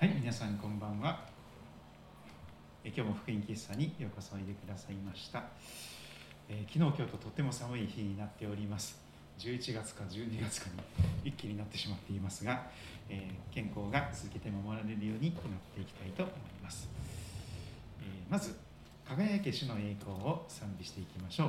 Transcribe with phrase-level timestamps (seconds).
[0.00, 1.18] はい、皆さんこんばんは。
[2.84, 5.42] え今日も福音喫茶にようこそおいでくださいました。
[6.48, 8.96] え昨日今日ととても寒い日になっております。
[9.40, 12.70] 11月か12月かに一気になってしまっていますが、
[13.08, 15.34] えー、健康が続けて守られるように祈っ
[15.74, 16.88] ていきたいと思います。
[18.00, 18.54] えー、まず、
[19.04, 21.48] 輝け主の栄光を賛美していきましょう。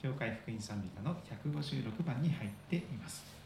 [0.00, 1.16] 教会福音賛美歌の
[1.52, 3.41] 156番に入っています。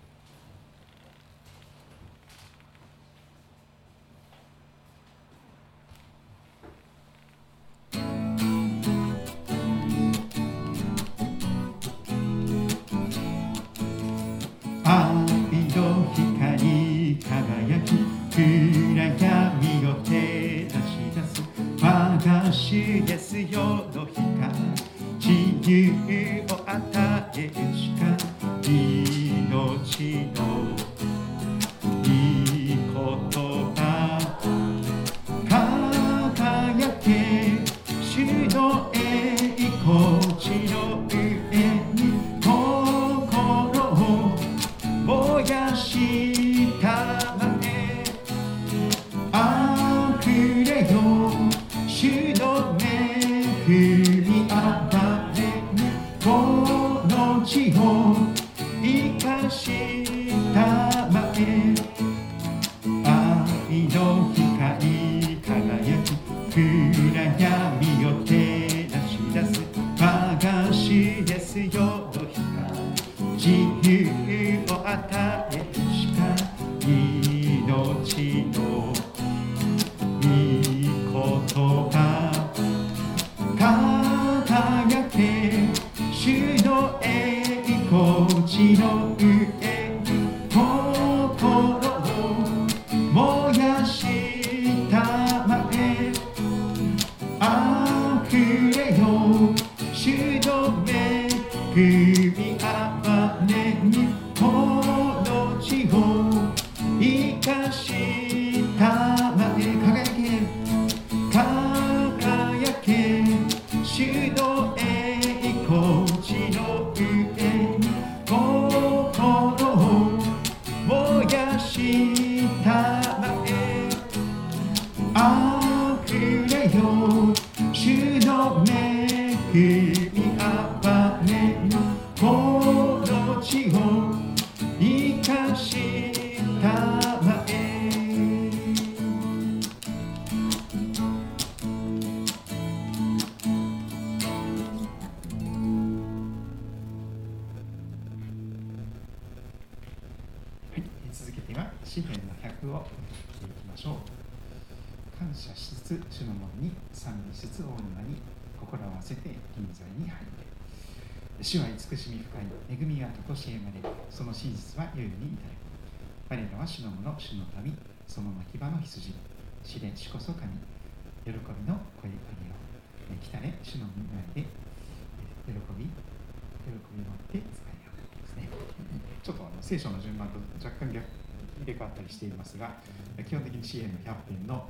[182.57, 184.69] ますが基本的に支援の100編の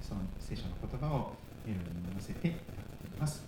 [0.00, 1.32] その聖書の言葉を
[1.66, 3.47] メロディーにせてやっています。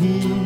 [0.00, 0.45] me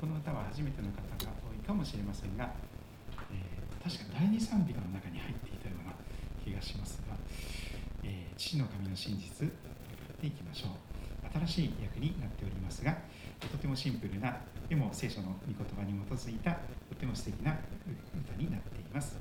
[0.00, 2.54] この歌は初めての方が多いかもしれませんが、
[3.32, 5.94] えー、確か第二賛美歌の中に入っていたような
[6.44, 7.16] 気がしますが、
[8.04, 9.54] えー、父の神の真実歌
[10.14, 10.88] っていきましょう
[11.46, 12.96] 新しい役になっておりますが
[13.40, 14.36] とてもシンプルな
[14.68, 16.52] でも聖書の御言葉に基づいた
[16.88, 17.56] とても素敵な
[18.14, 19.16] 歌になっています。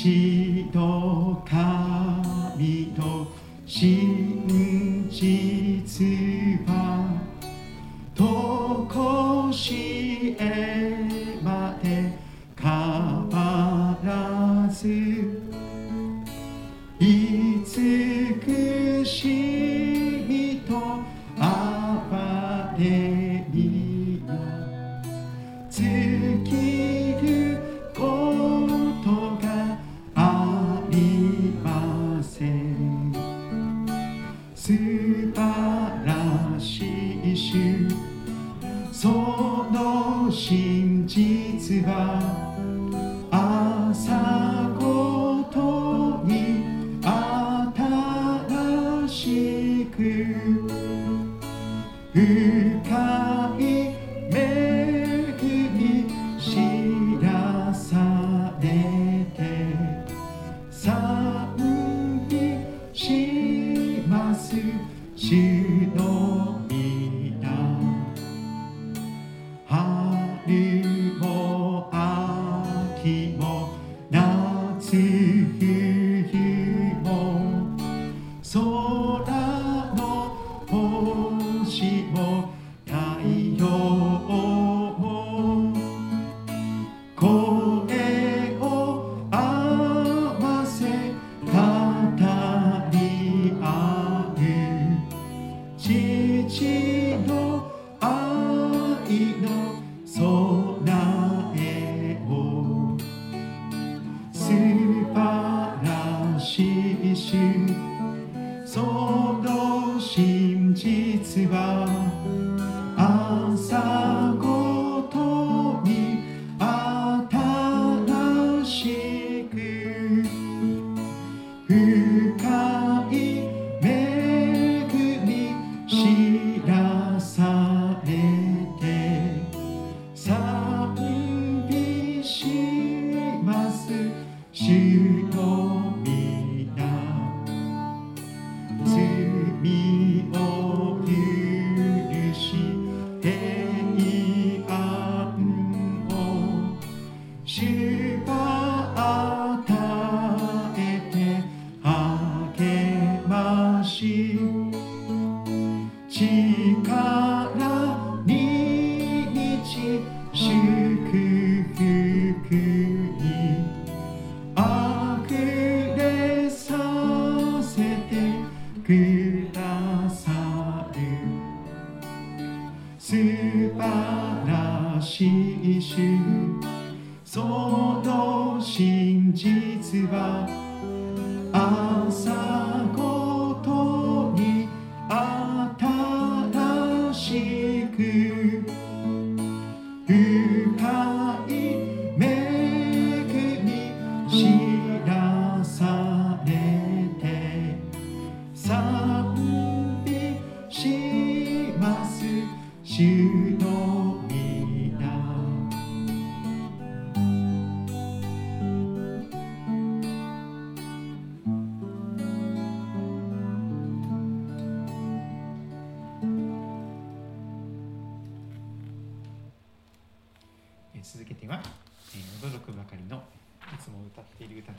[0.00, 3.32] 父と神と
[3.66, 7.20] 真実は
[8.14, 10.87] とこしえ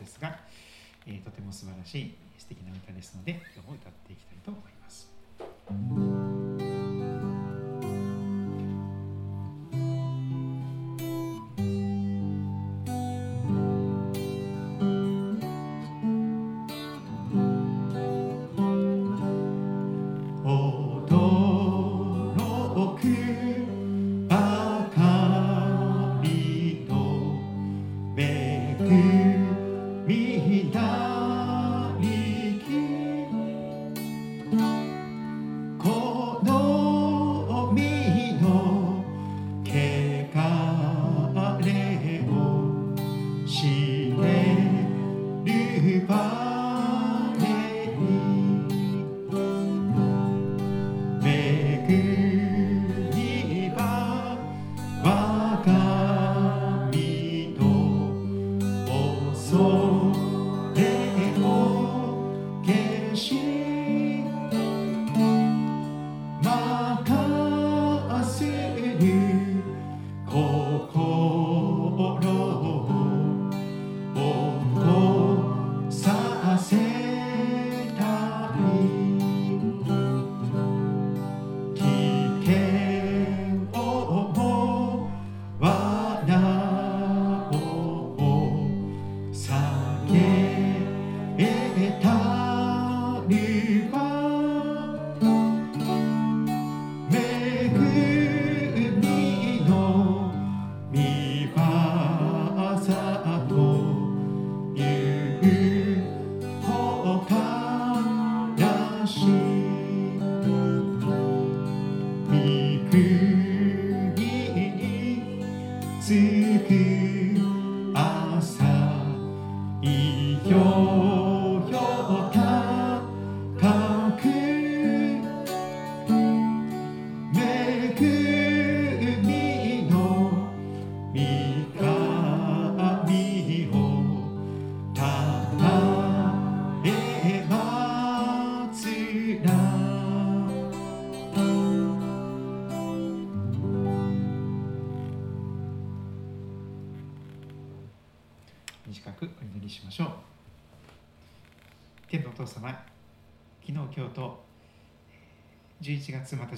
[0.10, 0.36] ですが、
[1.06, 5.19] えーとても素晴らしい素敵な歌ですので今日も歌っていきたいと思います。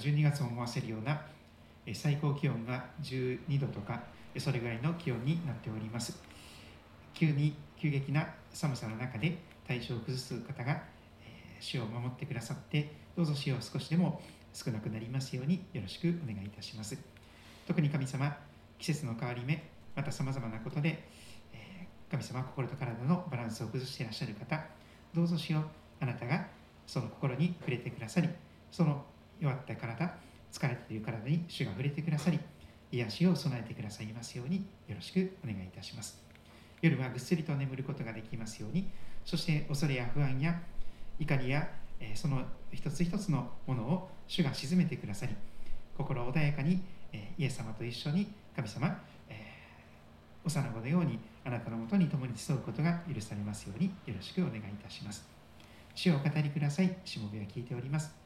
[0.02, 1.22] 12月を思わせるような
[1.94, 4.02] 最高気温が12度とか
[4.38, 6.18] それぐらいの気温になっております。
[7.14, 10.84] 急に急激な寒さの中で体調を崩す方が
[11.24, 14.22] えー主を守ってくださってどうぞ主を少しでも
[14.54, 16.98] 少なくなりますようによろしくお願いいたします。
[17.68, 18.36] 特に神様
[18.80, 19.64] 季節の変わり目
[19.96, 21.04] またさまざまなことで、
[22.12, 24.62] 神様心と体のバランスを崩していらっしゃる方
[25.14, 25.64] どうぞ主よ
[26.02, 26.46] あなたが
[26.86, 28.28] その心に触れてくださり
[28.70, 29.06] その
[29.42, 30.14] 弱った体
[30.52, 32.40] 疲れている体に主が触れてくださり
[32.92, 34.58] 癒しを備えてくださいますように
[34.88, 36.22] よろしくお願いいたします。
[36.82, 38.90] 夜はぐっすりと眠ることができますように
[39.24, 40.60] そして恐れや不安や
[41.20, 41.70] 怒りや、
[42.00, 45.36] えその一つ一つのものを主が鎮めてくださり
[45.96, 46.82] 心穏やかに、
[47.14, 48.88] えイエス様と一緒に神様、
[49.30, 49.46] え
[50.44, 55.24] 幼子のようにあなたのもとに共に集うことが許されますようによろしくお願いいたします。
[55.94, 56.96] 主をお語りください。
[57.06, 58.21] しもべは聞いております。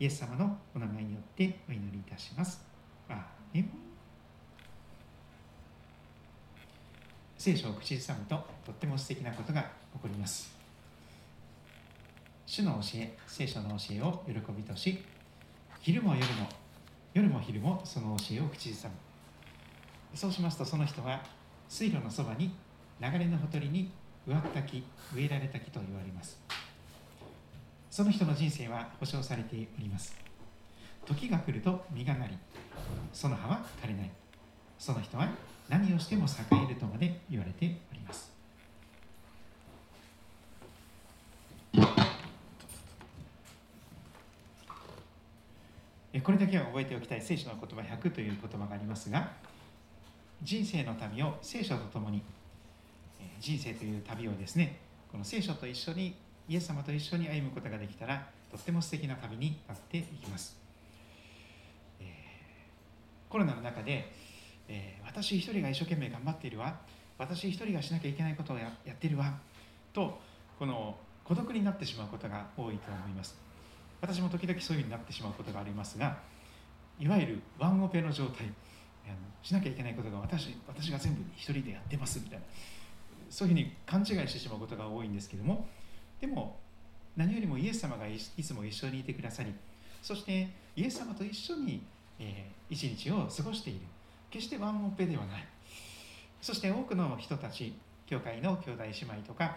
[0.00, 2.60] イエス様のお名前によってお祈りいたします。
[3.08, 3.16] アー
[3.52, 3.70] メン。
[7.38, 9.68] 聖書を口ずさむととっても素敵なことが起
[10.00, 10.52] こります。
[12.46, 15.02] 主の教え聖書の教えを喜びとし
[15.80, 16.48] 昼も夜も
[17.12, 18.94] 夜も昼もその教えを口ずさむ。
[20.16, 21.22] そうしますとその人は
[21.68, 22.54] 水路のそばに
[23.00, 23.90] 流れのほとりに
[24.26, 24.84] 植わった木
[25.14, 26.40] 植えられた木と言われます。
[27.94, 30.16] その人の人生は保証されております。
[31.06, 32.36] 時が来ると実がなり
[33.12, 34.10] その葉は枯れない。
[34.76, 35.28] その人は
[35.68, 36.28] 何をしても栄
[36.66, 38.32] えるとまで言われております。
[46.20, 49.30] これだけは覚えておきたい聖書の言葉100という言葉がありますが
[50.42, 52.24] 人生の旅を聖書とともに
[53.38, 54.80] 人生という旅をですね
[55.12, 60.56] この聖書と一緒にイエス様と一緒に歩むことができたらとっても素敵な旅になっていきます、
[62.00, 64.12] えー、コロナの中で、
[64.68, 66.78] えー、私一人が一生懸命頑張っているわ。
[67.16, 69.38] 私一人がしなきゃいけないことをやってるわ。
[69.92, 70.18] と
[70.58, 73.36] この孤独になってしまうことが多いと思います。
[74.00, 76.18] 私も時々そういうふうになってしまうことがありますが
[76.98, 78.46] いわゆるワンオペの状態。
[79.06, 82.44] あのしなきゃいけないことが私私が全部一人でやってますみたいな。
[83.30, 85.66] そういうふうに勘違いしてしまうことが多いんですけども
[86.24, 86.56] でも
[87.18, 89.52] 何よりもイエス様がいつも一緒にいてくださり
[90.00, 91.82] そしてイエス様と一緒に、
[92.18, 93.80] えー、一日を過ごしている。
[94.30, 95.46] 決してワンオペではない。
[96.42, 97.74] そして多くの人たち
[98.06, 99.56] 教会の兄弟姉妹とか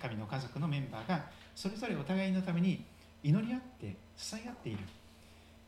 [0.00, 2.84] 神の家族のメンバーがそれぞれお互いのために
[3.24, 4.78] 祈り合って支え合っている。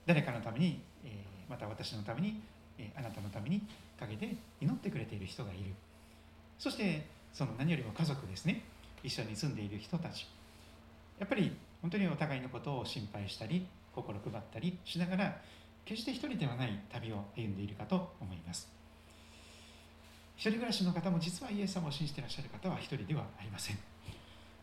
[0.06, 2.40] 誰かのために、えー、また私のために、
[2.78, 3.62] え、あなたのために
[3.98, 5.74] 陰で祈ってくれている人がいる。
[6.58, 8.62] そしてその何よりも家族ですね。
[9.02, 10.28] 一緒に住んでいる人たち。
[11.20, 15.36] やっぱり本当にお互いのことを心配したり心配ったりしながら
[15.84, 18.68] 決して一人ではない旅を歩んでいるかと思います。
[20.36, 23.76] 一人暮らしの方も実はイエス様を信じていらっしゃる方は一人ではありません。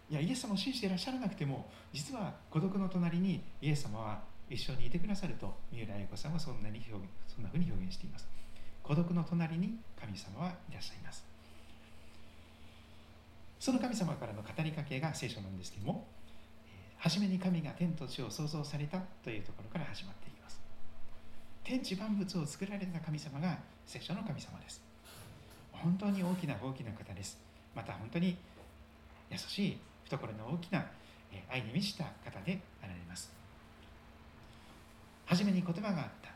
[0.09, 8.27] いやイエス様を信じていらっしゃらなくても実は孤独の隣にイエス様は一緒にいてくださると三浦綾子さんはそんなに表現そんなふうに表現しています。
[8.81, 11.23] 孤独の隣に神様はいらっしゃいます。
[13.59, 16.07] その神様からの語りかけが聖書なんですけども
[16.97, 20.59] 初めに神が天と地を創造されたというところから始まっています。
[21.63, 24.81] 天地万物を作られた神様が聖書の神様です。
[25.71, 27.37] 本当に大きな大きな方です。
[27.75, 28.37] また本当に
[29.29, 30.85] 優しい懐の大きな
[31.49, 33.31] 愛に満ちた方であられます。
[35.25, 36.31] 初めに言葉があった。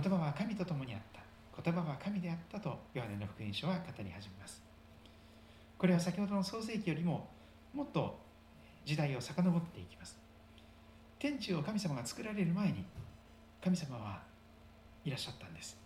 [0.00, 1.20] 言葉は神と共にあった。
[1.62, 4.62] 言葉は神であったとヨハネの福音書は語り始めます。
[5.78, 7.28] これは先ほどの創世記よりも
[7.74, 8.18] もっと
[8.84, 10.18] 時代を遡っていきます。
[11.18, 12.84] 天地を神様が作られる前に
[13.62, 14.22] 神様は
[15.04, 15.78] いらっしゃったんです。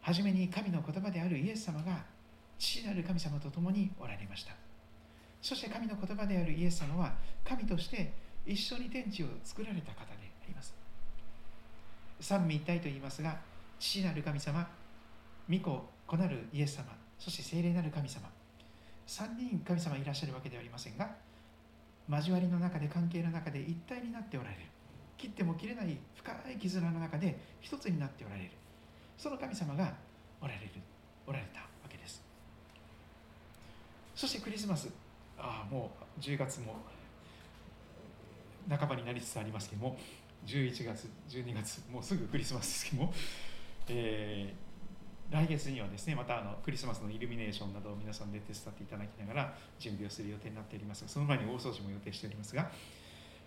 [0.00, 2.04] 初めに神の言葉であるイエス様が
[2.58, 4.52] 父なる神様と共におられました。
[5.40, 8.12] そして神の言葉であるイエス様は神として
[8.46, 10.74] 一緒に天地を作られた方であります。
[12.22, 13.36] 三位一体と言いますが
[13.80, 14.68] 父なる神様
[15.50, 16.84] 御子子なるイエス様
[17.18, 18.28] そして聖霊なる神様
[19.08, 21.10] 3人神様いらっしゃるわけではありませんが
[22.08, 24.62] 交わりの中で関係の中で一体になっておられる。
[25.16, 28.50] 切っても切れない深い絆の中で一つになっておられる。
[29.16, 29.94] その神様が
[30.40, 30.70] おられる
[31.26, 32.22] おられたわけです。
[34.14, 34.88] そしてクリスマス
[35.38, 36.76] ああもう10月も
[38.68, 39.96] 半ばになりつつありますけども
[40.46, 43.12] 11月12月もうすぐクリスマスですけども、
[43.88, 44.71] えー
[45.30, 52.70] 来月にはですねまたあのクリスマスのイルミネーションなどを皆さんで手伝っていただきながら準備をする予定になっておりますがその前に大掃除も予定しておりますが、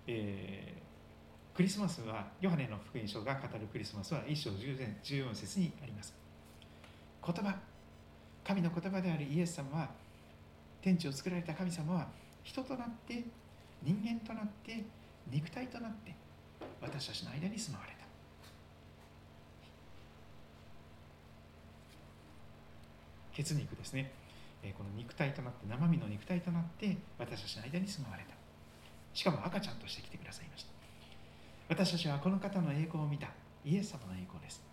[0.08, 6.16] えー、クリスマスはヨハネの福音書が語るクリスマスは1章14節にあります。
[7.26, 7.56] 言葉
[8.44, 9.90] 神の言葉であるイエス様は
[10.82, 12.08] 天地を作られた神様は
[12.44, 13.24] 人となって
[13.82, 14.86] 人間となって
[15.32, 16.16] 肉体となって
[16.80, 18.05] 私たちの間に住まわれた。
[23.36, 24.12] 血肉ですね、
[24.64, 28.30] えこの肉体となって生身の肉体となって私たちの間に住まわれた。
[29.14, 30.70] しかも赤ちゃんとして来てくださいました。
[31.68, 33.28] 私たちはこの方の栄光を見た
[33.66, 34.64] イエス様の栄光です。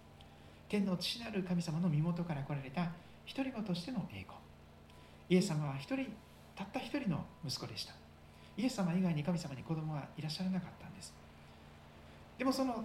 [0.69, 2.93] 天の父なる神様の身元から来られた
[3.25, 4.39] 一人子としての栄光。
[5.29, 6.07] イエス様は一人
[6.55, 7.95] たった一人の息子でした。
[8.57, 11.13] イエス様以外に神様に子供はいらっしゃらなかったんです。
[12.39, 12.85] でもその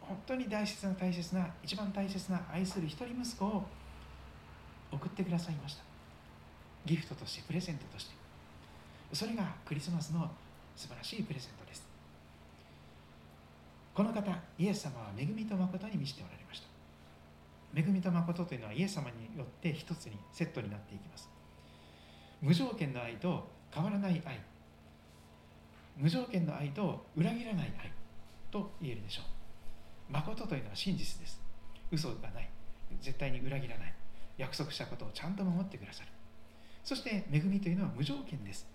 [0.00, 3.66] 本当に大切な大切な一番大切な愛する一人息子を
[4.96, 5.82] 送ってくださいました。
[6.84, 8.14] ギフトとしてプレゼントとして。
[9.12, 10.30] それがクリスマスの
[10.74, 11.84] 素晴らしいプレゼントです。
[13.94, 16.66] この方イエス様は恵みと誠に満ちておられました。
[17.74, 21.28] 恵みと誠というのはイエス様によって一つにセットになっていきます。
[22.42, 24.40] 無条件の愛と変わらない愛。
[25.96, 27.90] 無条件の愛と裏切らない愛。
[28.50, 30.12] と言えるでしょう。
[30.12, 31.40] 誠というのは真実です。
[31.90, 32.48] 嘘がない。
[33.00, 33.94] 絶対に裏切らない。
[34.36, 36.08] 約束したことをちゃんと守ってくださる。
[36.84, 38.66] そして恵みというのは無条件です。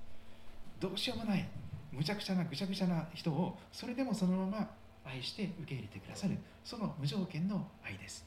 [0.79, 1.47] どうしようもない
[1.91, 4.69] むちゃくちゃなぐちゃぐちゃな人をそれでもそのまま
[5.05, 6.37] 愛して受け入れてくださる。
[6.63, 8.25] その無条件の愛です。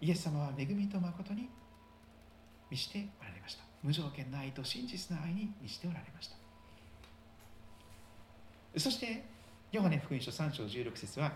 [0.00, 1.48] イエス様は恵みと誠に
[2.70, 3.64] 満ちておられました。
[3.82, 6.36] 無条件の愛と真実の愛に満ちておられました。
[8.78, 9.24] そして
[9.72, 11.32] ヨハネ福音書3章16節は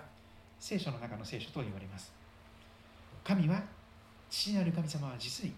[0.59, 2.13] 聖書の中の聖書と言われます。
[3.25, 3.63] 神は
[4.31, 5.55] 父なる神様は実に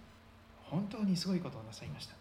[0.62, 2.14] 本当にすごいことをなさいました。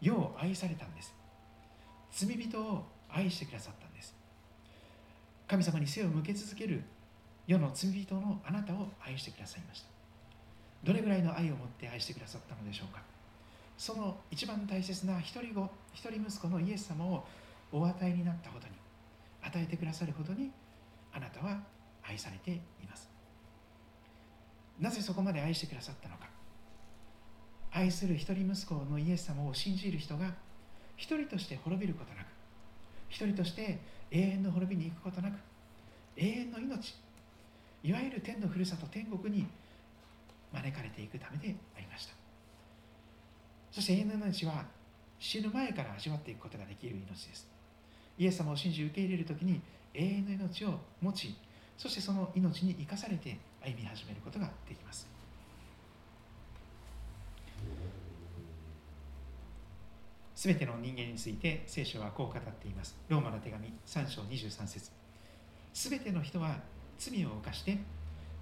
[0.00, 1.14] 世を愛されたんです。
[2.10, 4.14] 罪人を愛してくださったんです。
[5.46, 6.82] 神様に背を向け続ける
[7.46, 9.88] 世の罪人のあなたを愛してくださいました。
[10.82, 13.02] どれぐらいの愛を持って愛してくださったのでしょうか。
[13.76, 17.24] その一番大切な一人子一人息子のイエス様を
[17.72, 18.74] お与えになったことに
[19.42, 20.50] 与えてくださるほどに
[21.12, 21.62] あなたは
[22.02, 23.19] 愛されています。
[24.80, 26.28] なぜそこまで愛してくださったのか。
[27.72, 30.32] 愛する一人息子のイエス様を信じる人が
[30.96, 32.26] 一人として滅びることなく
[33.08, 33.78] 一人として
[34.10, 35.34] 永遠の滅びに行くことなく
[36.16, 36.96] 永遠の命
[37.84, 39.46] いわゆる天のふるさと天国に
[40.52, 42.12] 招かれていくためでありました。
[43.70, 44.64] そして永遠の命は
[45.20, 47.48] 死ぬ前から味わっていくことができる命です。
[48.18, 49.60] イエス様を信じ受け入れる時に
[49.94, 51.36] 永遠の命を持ち
[51.78, 55.08] そしてその命に生かされて歩み始めることができます。
[60.34, 62.96] すべての人間について聖書はこう語っています。
[63.08, 64.90] ローマの手紙3章23節。
[65.74, 66.56] すべての人は
[66.98, 67.78] 罪を犯して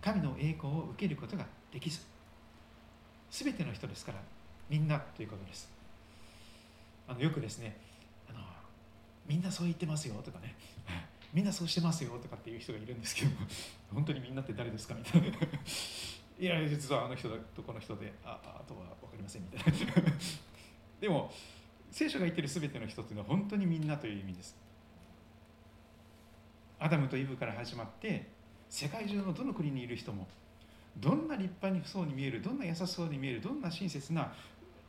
[0.00, 1.98] 神の栄光を受けることができず。
[3.30, 4.18] すべての人ですから
[4.70, 5.68] みんなということです。
[7.08, 7.76] あのよくですね
[8.30, 8.38] あの
[9.26, 10.54] みんなそう言ってますよとかね。
[11.32, 13.30] みんなそうしてますよとかっていう人がいるんですけど
[13.92, 15.28] 本当にみんなって誰ですかみたいな。
[16.40, 20.12] いや実はあの人とこの人でああとは分かりませんみたいな。
[21.00, 21.32] でも
[21.90, 24.56] 聖書が言ってる全ての人というのは本当にみんなという意味です。
[26.78, 28.28] アダムとイブから始まって
[28.68, 30.28] 世界中のどの国にいる人も
[30.96, 34.32] どんな立派にそうに見えるどんな優しそうに見えるどんな親切な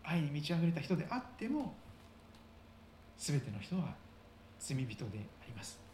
[0.04, 1.76] 愛に満ち溢れた人であっても
[3.18, 3.96] 全ての人は
[4.60, 5.89] 罪人であります。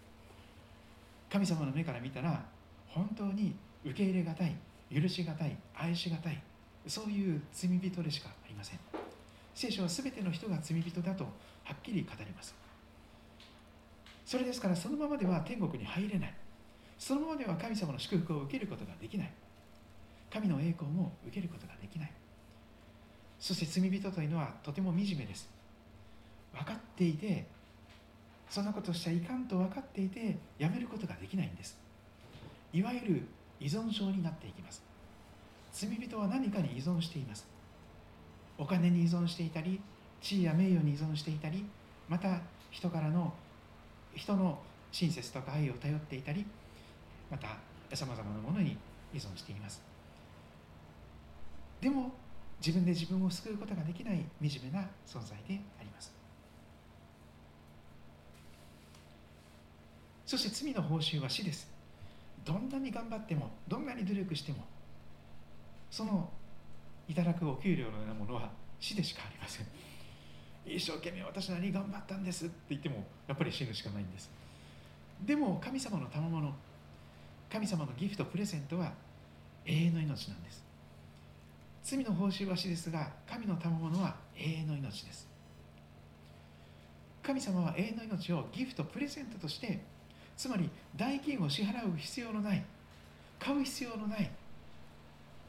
[1.35, 2.45] 神様の目から見たら
[2.87, 4.55] 本当に受け入れがたい
[4.89, 6.41] 許しがたい愛しがたい
[6.87, 8.79] そういう罪人でしかありません。
[9.53, 12.55] 聖書は全ての人が罪人だとはっきり語ります。
[14.25, 16.33] それですからそのままでは天国に入れない。
[16.97, 19.33] そのままでは神様の祝福を受けることができない。
[20.31, 22.11] 神の栄光も受けることができない。
[23.41, 25.49] そして罪人というのはとても惨めです。
[26.53, 27.45] 分かっていて
[28.55, 31.77] そんなことしちゃいかんと分かっていてやめることができないんです。
[32.71, 33.23] いわゆる
[33.59, 34.81] 依存症になっていきます。
[35.73, 37.45] 罪人は何かに依存しています。
[38.57, 39.81] お金に依存していたり
[40.21, 41.65] 地位や名誉に依存していたり
[42.07, 42.39] また
[42.71, 43.33] 人からの
[44.15, 44.57] 人の
[44.89, 46.45] 親切とか愛を頼っていたり
[47.29, 47.57] また
[47.93, 48.77] さまざまなものに
[49.13, 49.83] 依存しています。
[51.81, 52.09] でも
[52.65, 56.24] 自分で自分を救うことができない惨めな存在であります。
[60.25, 61.69] そして罪の報酬は死です。
[62.43, 64.65] どんなに頑張ってもどんなに努力しても
[65.89, 66.29] その
[67.07, 69.67] いただくお給料のようなものは死でしかありません。
[70.65, 74.29] 一生懸命私なりに頑張ったんですって言ってもやっぱり死ぬしかないんです。
[75.25, 76.53] でも神様の賜物
[77.51, 78.93] 神様のギフトプレゼントは
[79.65, 80.63] 永遠の命なんです。
[81.83, 85.27] 罪の報酬は死ですが神の賜物は永遠の命です。
[87.21, 89.81] 神様は永遠の命をギフトプレゼントとして
[90.37, 92.63] つまり代金を支払う必要のない
[93.39, 94.29] 買う必要のない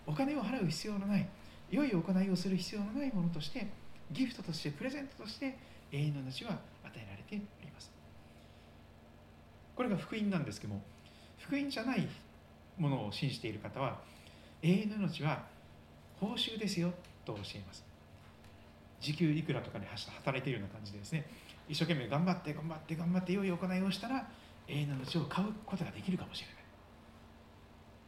[0.06, 1.28] お金を払う必要のない
[1.70, 3.66] 良い行いをする必要のないものとして
[4.12, 5.56] ギフトとしてプレゼントとして
[5.92, 6.52] 永遠の命は
[6.84, 7.90] 与えられております。
[9.74, 10.82] これが福音なんですけども
[11.38, 12.08] 福音じゃない
[12.78, 13.98] ものを信じている方は
[14.62, 15.44] 永遠の命は
[16.18, 16.92] 報酬ですよ
[17.24, 17.84] と教えます。
[19.00, 21.26] 時給いくらとかで働いているような感じでですね
[21.68, 24.26] 一生懸命頑張って頑張って頑張って良い行いをしたら
[24.68, 26.56] 永遠の命を買うことができるかもしれない。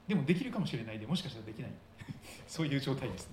[0.09, 1.71] でもできるかもしれないでもしかしたらできない。
[2.49, 3.31] そういう状態です。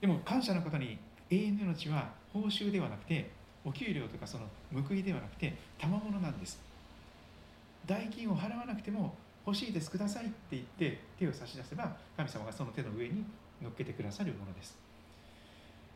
[0.00, 0.98] でも感謝のことに
[1.30, 3.30] 永遠の命は報酬ではなくて
[3.64, 6.60] お給料とかその報いではなくて賜物なんです。
[7.86, 13.24] 代金を払わなくても欲しいですくださいって言って手を差し出せば神様がその手の上に
[13.62, 14.78] 乗っけてくださるものです。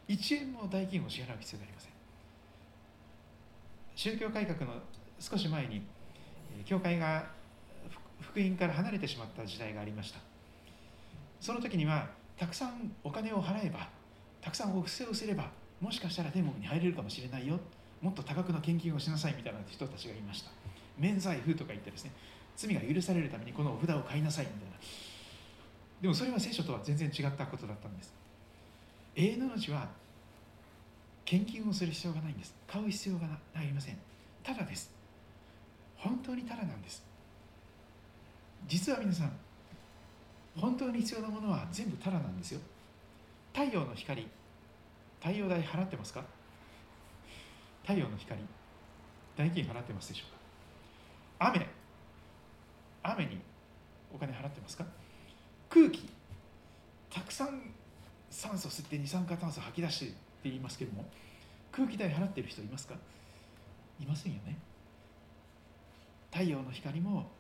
[0.09, 1.93] 1円も代金を支払う必要がありません。
[3.95, 4.81] 宗教改革の
[5.23, 5.83] 少し前に
[6.65, 7.25] 教会が
[8.21, 10.19] 福音から離れてしまった時代がありました。
[11.41, 13.89] その時にはたくさんお金を払えば
[14.41, 15.49] たくさんお布施をすれば
[15.81, 17.61] もしかしたら天国に入れるかもしれないよ。
[18.01, 20.51] もっと多額の献金をしなさいみたいな人たちがいました。
[20.99, 22.11] 免罪符とか言ってですね。
[22.57, 24.77] 罪が許されるためにこのお札を買いなさいみたいな。
[26.01, 28.13] でもそれは聖書とは全然違ったことだったんです。
[29.15, 29.89] 永遠の命は
[31.25, 32.55] 献金をする必要がないんです。
[32.67, 33.99] 買う必要がありません。
[34.43, 35.02] ただです。
[36.03, 37.05] 本当にただなんです。
[38.67, 39.33] 実は皆さん
[40.57, 42.61] 本当に必要なものは全部ただなんですよ。
[43.53, 44.29] 太陽の光
[45.21, 46.25] 太陽代払ってますか？
[47.83, 48.41] 太陽の光
[49.37, 50.33] 代金払ってますでしょう
[51.39, 51.51] か？
[51.51, 51.69] 雨
[53.05, 53.41] 雨に
[54.13, 54.85] お金払ってますか？
[55.71, 56.09] 空気
[57.11, 57.63] たくさん
[58.31, 61.05] 酸素吸って二酸化炭素吐き出してって言いますけども
[61.71, 62.95] 空気代払ってる人いますか？
[64.01, 64.57] いませんよね。
[66.33, 67.31] 太陽の光も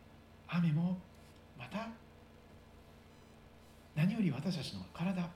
[0.46, 0.98] 雨も
[1.58, 1.88] また
[3.96, 5.26] 何より私たちの体。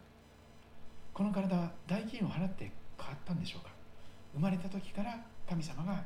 [1.14, 3.70] この体は代金を払って変わったんでしょうか。
[4.34, 6.04] 生まれた時から神様が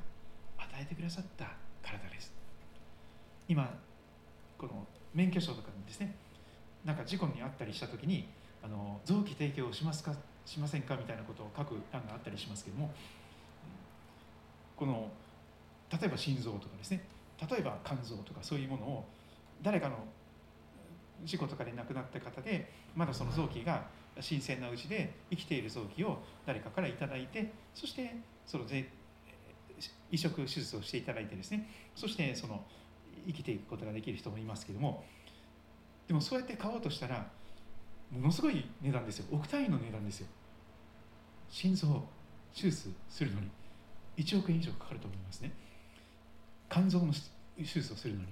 [0.58, 1.46] 与えてくださった
[1.82, 2.32] 体です。
[3.48, 3.68] 今
[4.56, 6.14] この免許証とかにですね。
[6.84, 8.28] なんか事故に遭ったりした時に
[8.62, 10.14] あの臓器提供しますか？
[10.46, 10.96] しませんか？
[10.96, 12.94] みたいなことを書く欄があったりしますけども。
[14.76, 15.10] この
[15.92, 17.02] 例えば心臓とかですね。
[17.48, 19.04] 例えば肝臓とかそういうものを
[19.62, 19.96] 誰かの
[21.24, 23.84] 事故とかで亡くなった方でまだその臓器が
[24.20, 28.64] 新鮮なうちで生きている臓器を誰かから頂いてそしてその
[30.10, 31.68] 移植手術をしていただいてですね。
[31.94, 32.62] そしてその
[33.26, 35.04] 生きていくことができる人もいますけども。
[36.08, 37.30] でもそうやって買おうとしたら
[38.10, 39.26] ものすごい値段ですよ。
[39.30, 40.26] 億単位の値段ですよ。
[41.48, 42.04] 心臓
[42.54, 43.48] 手術するのに
[44.16, 45.52] 1億円以上かかると思いますね。
[46.70, 47.12] 肝臓の
[47.56, 48.26] 手術をするのに。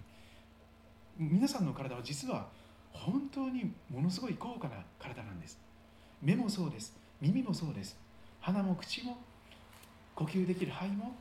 [1.18, 2.46] 皆さんの体は実は
[2.92, 5.58] 本当にものすごい高価な体なんです。
[6.22, 6.96] 目もそうです。
[7.20, 7.98] 耳もそうです。
[8.40, 9.18] 鼻も口も
[10.14, 11.12] 呼吸できる肺も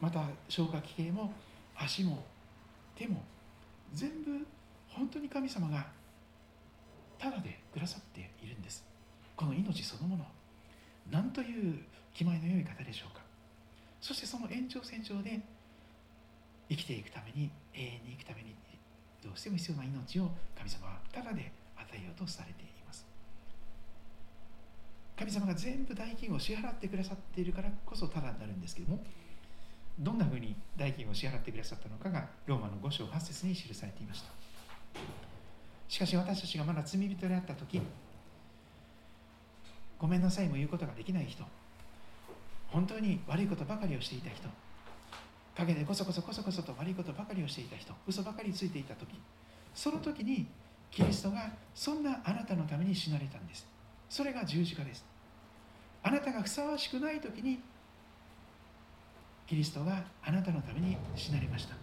[0.00, 1.32] また消化器系も
[1.74, 2.22] 足も
[2.94, 3.22] 手も
[3.92, 4.46] 全部
[4.88, 5.86] 本当に神様が
[7.18, 8.84] ただでくださっているんです。
[9.34, 10.26] この命そのもの。
[11.10, 13.22] 何という気前の良い方でしょうか。
[14.00, 15.40] そしてその延長線上で
[16.68, 18.56] 生きていくために永遠に生くために
[19.22, 23.06] どうしても必要な命を神様はただで与えようとされています。
[25.18, 29.02] 神様が全部代金を支払ってくださっているからこそただになるんですけども
[29.98, 34.30] どんなふうに代金を支払ってくださったのかがローマの5章8節に記されていました。
[35.88, 37.80] しかし私たちがまだ罪人であった時
[39.98, 41.44] ごめんなさいも言うことができない人
[42.68, 44.48] 本当に悪いことばかりをしていた人
[45.56, 49.08] 陰でこそこそこそこそと悪いことばかりをしていた人嘘ばかりついていた時
[49.74, 50.46] その時に
[50.90, 53.66] キリストがそんなあなたのために死なれたんです。
[54.08, 55.04] それが十字架です。
[56.02, 57.60] あなたがふさわしくない時に
[59.46, 61.74] キリストがあなたのために死なれました。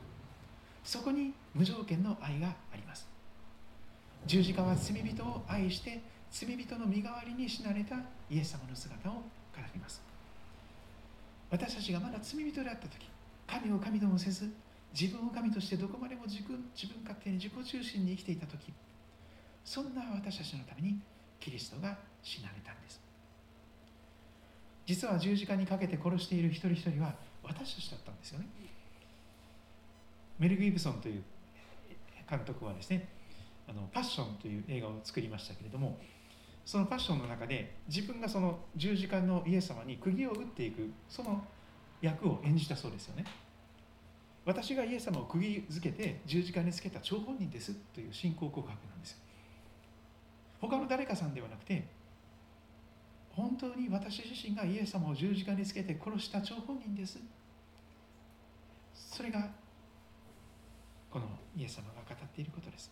[0.83, 3.07] そこに無条件の愛があります。
[4.25, 7.97] 十字架は罪人を愛して罪人の身代わりに死なれた
[8.29, 9.21] イエス様の姿を語
[9.73, 10.01] ります。
[11.51, 13.12] 私たちがまだ罪人であった時
[13.47, 14.51] 神を神ともせず
[14.99, 18.71] 自分を神としてどこまでも自分自分勝手に自己中心に生きていた時
[19.63, 20.99] そんな私たちのために
[21.39, 23.01] キリストが死なれたんです。
[24.85, 28.47] 実は十字架にかけて殺している一人一人は私たちだったんですよね。
[30.39, 31.23] メル・ギブソンという
[32.29, 33.07] 監督はですね
[33.67, 35.99] 「あのパッション」という映画を作りましたけれども
[36.65, 41.45] そのパッションの中で自分がその十字架のイエス様に釘を打っていくその
[42.03, 43.25] 役を演じたそうですよね。
[44.45, 49.17] 私がイエス様を釘付けて十字架につけた張本人ですという信仰告白なんです
[50.59, 51.87] 他の誰かさんではなくて
[53.29, 57.19] 本当に私自身がイエス様を十字架につけて殺した張本人です。
[58.93, 59.49] それが
[61.09, 62.91] このイエス様が語っていることです。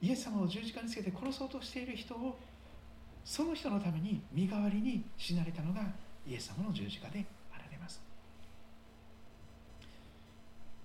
[0.00, 2.38] イエス様を十字架につけて殺そうとしている人を
[3.24, 5.82] その人のために身代わりに死なれたのが
[6.26, 7.26] イエス様の十字架で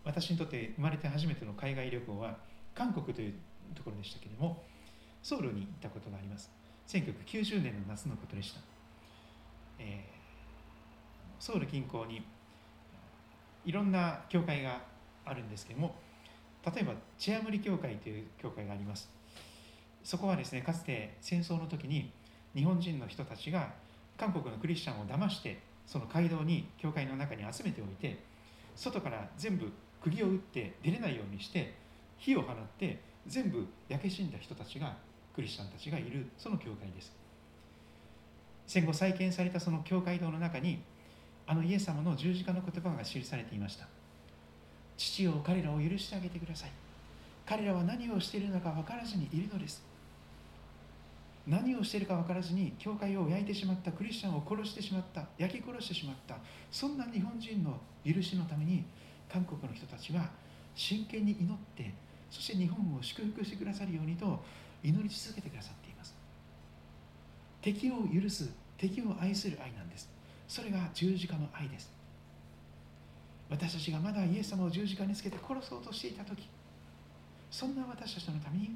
[0.04, 2.38] 私にとって生まれて初めての海外旅行は
[2.74, 3.34] 韓国という
[3.76, 4.64] ところでしたけれども
[5.22, 6.52] ソウルに行ったことがあります。
[6.88, 8.60] 1990年の夏のことでした、
[9.80, 12.22] えー、ソウル近郊に
[13.64, 14.82] いろんな教会が
[15.24, 15.96] あるんですけども
[16.66, 19.10] 例えばチェアムリ教会という教会があります。
[20.04, 22.12] そこはですねかつて戦争の時に
[22.56, 23.72] 日本人の人たちが
[24.18, 28.20] 韓国のクリスチャンを騙してその街道に教会の中に集めておいて
[28.76, 31.74] 外から全部釘を打って出れないようにして
[32.18, 34.96] 火を放って全部焼け死んだ人たちが
[35.36, 37.14] クリスチャンたちがいるその教会です。
[38.68, 40.82] 戦後再建されたその教会堂の中に
[41.46, 43.88] あのイエス様の十字架の言葉が記されていました。
[44.98, 46.72] 父よ彼らを許してあげてください。
[47.46, 49.84] 彼らは何をしているのか分からずにいるのです。
[51.48, 56.38] 何をしているか分からずに教会を焼いてしまったクリスチャンを殺してしまった焼き殺してしまった
[56.72, 58.86] そんな日本人の許しのために
[59.32, 60.30] 韓国の人たちは
[60.76, 61.94] 真剣に祈って
[62.30, 64.44] そして日本を祝福してくださるようにと
[64.84, 66.16] 祈り続けてくださっています。
[67.62, 70.10] 敵を許す敵を愛する愛なんです。
[70.48, 71.92] それが十字架の愛です。
[73.50, 76.48] 私たちがまだイエス様を十字架につけて殺そうとしていた時
[77.52, 78.76] そんな私たちのために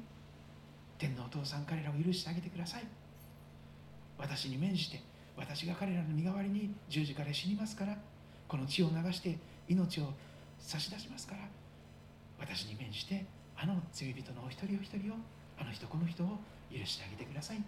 [0.98, 2.84] 天のお父さん彼らを許してあげてください。
[4.18, 5.00] 私に免じて
[5.36, 7.96] 私が彼らの身代わりに十字架で死にますから
[8.48, 9.38] この血を流して
[9.68, 10.12] 命を
[10.66, 11.42] 差し出しますから
[12.40, 13.24] 私に免じて
[13.56, 15.16] あの罪人のお一人お一人を
[15.58, 16.38] あの人この人を
[16.70, 17.62] 許してあげてください。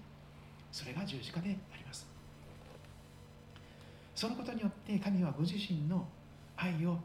[0.72, 2.06] それが十字架であります。
[4.14, 6.06] そのことによって神はご自身の
[6.56, 6.98] 愛を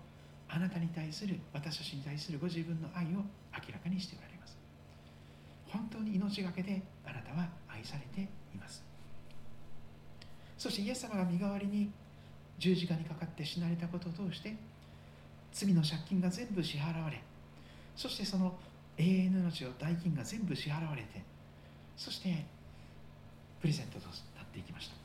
[0.50, 3.08] あなたに対する私たちに対するご自分の愛を
[3.54, 4.58] 明らかにしておられます。
[5.68, 8.22] 本当に命がけであなたは愛されて
[8.54, 8.84] います。
[10.58, 11.92] そしてイエス様が身代わりに
[12.58, 14.56] 十字架にかかって死なれたことを通して
[15.54, 17.22] 罪の借金が全部支払われ
[17.96, 18.54] そしてその
[18.98, 21.22] 永遠の命の代金が全部支払われて
[21.96, 22.44] そして
[23.62, 24.12] プレゼントとな
[24.44, 24.96] っていきました。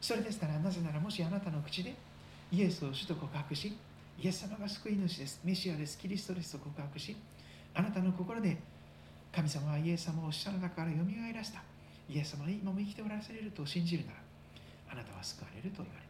[0.00, 1.94] それですからなぜならもしあなたの口で
[2.50, 3.76] イエスを主と告白し
[4.18, 7.14] イエス様が救い主ですメシアですキリストですと告白し
[7.74, 8.56] あなたの心で
[9.32, 11.62] 神様はイエス様を死者の中からよみがえらせた。
[12.08, 14.18] イエス様は今も生きておらせると信じるなら
[14.92, 16.09] あなたは救われると言われています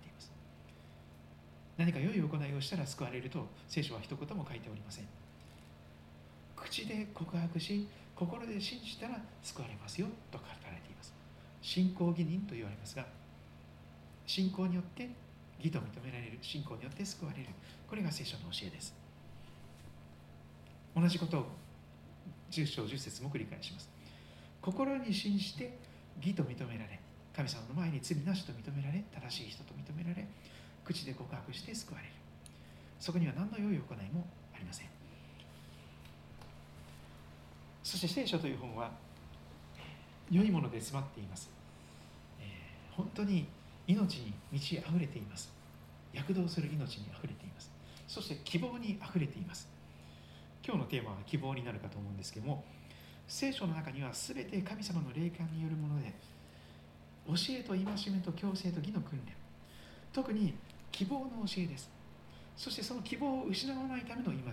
[1.80, 5.06] 何か良い行いをしたら救われると聖書は一言も書いておりません。
[6.54, 11.14] 口で告白し心で信じたら救われますよと書かれています。
[11.62, 13.06] 信仰義人と言われますが
[14.26, 15.08] 信仰によって
[15.58, 17.46] 義と認められる信仰によって救われる。
[17.88, 18.94] これが聖書の教えです。
[20.94, 21.46] 同じことを
[22.50, 23.88] 10章10節も繰り返します。
[24.60, 25.78] 心に信じて
[26.20, 27.00] 義と認められ
[27.34, 30.26] 神様の前に罪なしと認められ正しい人と認められ
[30.84, 32.12] 口で告白して救われる。
[32.98, 34.86] そこには何の良い行いもありません。
[37.82, 38.90] そして聖書という本は
[40.30, 41.50] 良いもので詰まっています、
[42.40, 43.48] えー、本当に
[43.88, 45.52] 命に満ち溢れています。
[46.12, 47.70] 躍動する命に溢れています。
[48.06, 49.80] そして希望に溢れています。
[50.66, 52.64] 今日のテーマは希望になるかと思うんですけども
[53.26, 56.12] 聖書の中には全て神様の霊感によるもので
[57.26, 59.32] 教えと戒めと強制と義の訓練
[60.12, 60.54] 特に
[60.92, 61.90] 希望の教えです。
[62.56, 64.44] そしてその希望を失わないための戒め。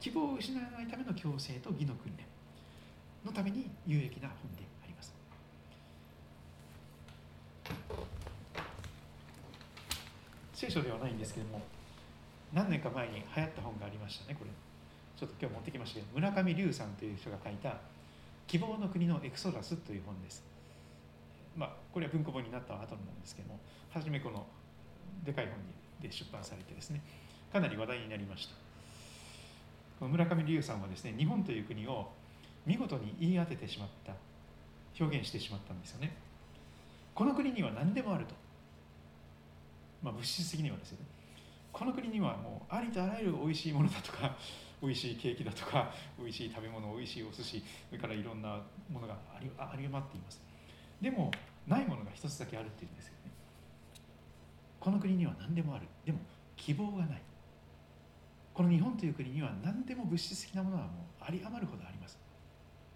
[0.00, 2.24] 希望を失わないための強制と義の訓練
[3.24, 5.12] のために有益な本であります。
[10.54, 11.60] 聖書ではないんですけども
[12.52, 14.50] 何年か前に流行った本がありましたねこれ。
[15.16, 17.78] ちょっと今日持ってきましたけど村上龍さんという人が書いた
[18.46, 20.44] 「希望の国のエクソダス」という本です。
[21.56, 23.58] まあこれは文庫本になった後なんですけども
[23.90, 24.46] 初めこの
[25.24, 25.54] でかい本
[26.00, 27.02] で出版されてですね
[27.52, 28.54] かなり話題になりました。
[30.06, 32.08] 村上龍さんはですね日本という国を
[32.64, 34.12] 見事に言い当ててしまった
[35.00, 36.14] 表現してしまったんですよね。
[37.14, 38.34] この国には何でもあると。
[40.02, 41.06] まあ物質的にはですよね。
[41.72, 44.36] この国にはもうありとあらゆる美味しいものだとか
[44.82, 48.60] 美味しいケーキだとか美味しい食べ物美味しいお寿司それからいろんな
[48.90, 50.40] ものがありあり余っています。
[51.00, 51.30] でも
[51.66, 53.27] ないものが一つだけあるっていうんですよね。
[54.88, 55.86] この国には何でもある。
[56.06, 56.18] でも
[56.56, 57.20] 希望がない。
[58.54, 62.16] この日本という国には何でも物質的なものはもうあり余るほどあります。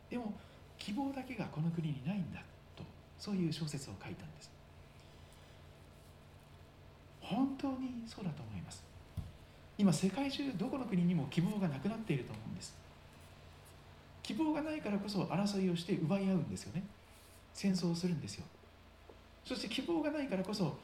[0.08, 0.32] でも
[0.78, 2.40] 希望だけがこの国にないんだ
[2.74, 2.82] と
[3.18, 4.50] そういう小説を書いたんです。
[7.20, 8.82] 本当にそうだと思います。
[9.76, 12.74] 今世界中どこの国にも希望がなくなっていると思うんです。
[14.22, 16.84] 希望がないからこそ争いをして奪い合うんですよね。
[17.52, 18.46] 戦争をするんですよ。
[19.44, 20.78] そして希望がないからこそ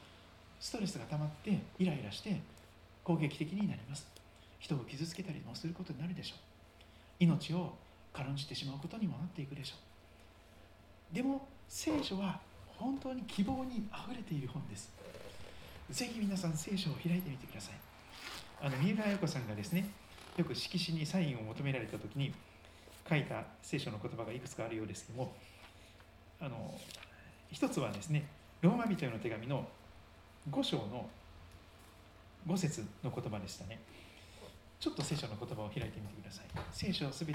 [0.59, 2.41] ストレスが溜まってイライラして
[3.03, 4.07] 攻撃的になります。
[4.59, 6.39] 人を傷つけたりもすることになるでしょう。
[7.19, 7.73] 命を
[8.13, 9.75] 軽んじてしまうことにもなっていくでしょ
[11.11, 11.15] う。
[11.15, 14.91] でも聖書は本当に希望にあふれている本です。
[15.89, 17.73] ぜひ皆さん聖書を開いてみてください。
[18.61, 19.89] あの三浦綾子さんがですね
[20.37, 22.33] よく色紙にサインを求められた時に
[23.09, 25.33] 書いた聖書の言葉がいくつかあるようですけども
[26.41, 26.77] あの
[27.51, 28.27] 一つはですね
[28.61, 29.67] ローマ人への手紙の
[30.49, 31.09] 5章の
[32.47, 33.79] 5節の言葉でしたね。
[34.79, 36.45] ちょっと聖書の言葉を開いてみてください。
[36.71, 37.33] 聖書は全て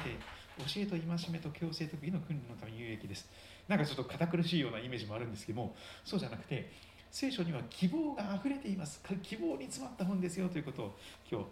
[0.59, 3.29] 教えと戒めと強制と義の訓練のために有益です。
[3.69, 5.75] なんかちょっと堅苦しいようなイメージもあるんですけども
[6.05, 6.71] そうじゃなくて
[7.11, 9.03] 聖書には希望があふれています。
[9.23, 10.49] 希望に詰まった本ですよ。
[10.49, 10.99] ということを
[11.31, 11.45] 今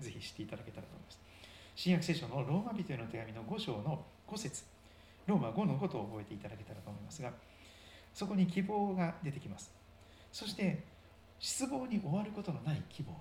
[0.00, 1.20] 日ぜひ知っていただけたらと思います。
[1.76, 4.64] 新約聖書のローマ人への手紙の5章の5節。
[5.28, 7.30] ローマ5のことを覚えていただけたらと思いますが
[8.14, 9.77] そこに希望が出てきます。
[10.38, 10.78] そして
[11.40, 13.12] 失望に終わることのない希望。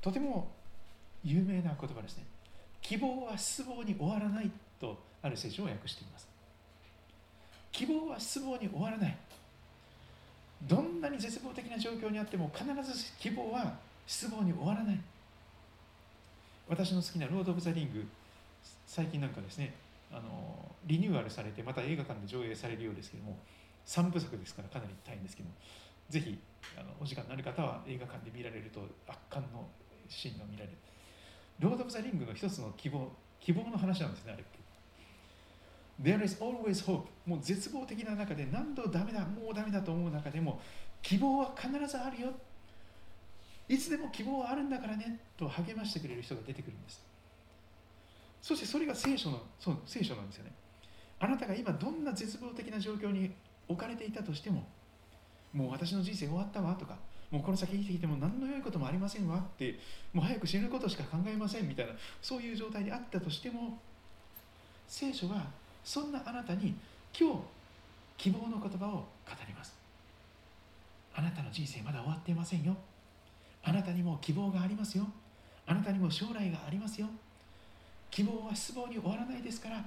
[0.00, 0.46] とても
[1.24, 2.22] 有名な言葉ですね。
[2.80, 4.48] 希望は失望に終わらない
[4.78, 6.28] とある聖書を訳しています。
[7.72, 9.16] 希望は失望に終わらない。
[10.62, 13.74] どんなに絶望的な状況にあっても必ず希望は
[14.06, 15.00] 失望に終わらない。
[16.68, 18.06] 私の好きなロード・オブ・ザ・リング
[18.86, 19.74] 最近なんかですね
[20.12, 23.36] あのリニューアルされてまた映画館で上映されるようですけれども
[23.86, 25.54] 3部作ですからかなり大変ですけども
[26.08, 26.38] ぜひ
[26.78, 29.66] あのお時間のある方は映画館で見られると圧巻の
[30.08, 30.76] シーンが見られる。
[31.60, 34.44] ロード・オブ・ザ・リングの一つの希望希望の話なんですねあれ
[36.02, 40.60] There is always hope もう絶望的な中で何度ダメだもうダメだと思う中でも
[41.02, 42.32] 希望は必ずあるよ。
[43.68, 47.02] いつでも希望はあるんだからねと励ましてくれる人が出てくるんです。
[48.42, 50.52] そしてそれが聖書のそう聖書なんですよね。
[51.20, 53.32] あなたが今どんな絶望的な状況に
[53.68, 54.64] 置かれていたとしても
[55.52, 56.96] もう私の人生終わったわとか
[57.30, 59.78] もうこの先生きてきても何の良いこともありませんわって
[60.12, 61.92] もう早く死ぬことしか考えませんみたいな
[62.22, 63.78] そういう状態であったとしても
[64.86, 65.46] 聖書は
[65.84, 66.74] そんなあなたに
[67.18, 67.38] 今日
[68.16, 69.06] 希望の言葉を語
[69.46, 69.74] ります。
[71.16, 72.76] あなたの人生まだ終わっていませんよ。
[73.62, 75.06] あなたにも希望がありますよ。
[75.66, 77.08] あなたにも将来がありますよ。
[78.10, 79.78] 希望は失望に終わらないですから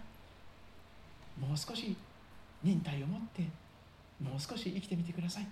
[1.40, 1.96] もう少し
[2.62, 3.44] 忍耐を持って
[4.22, 5.47] もう少し生きてみてください。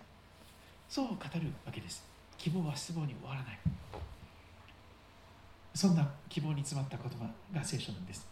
[0.90, 1.20] そう語る
[1.66, 2.04] わけです。
[2.38, 3.60] 希望は失望に終わらない。
[5.74, 8.28] そんな希望に詰まった言葉が聖書なんです。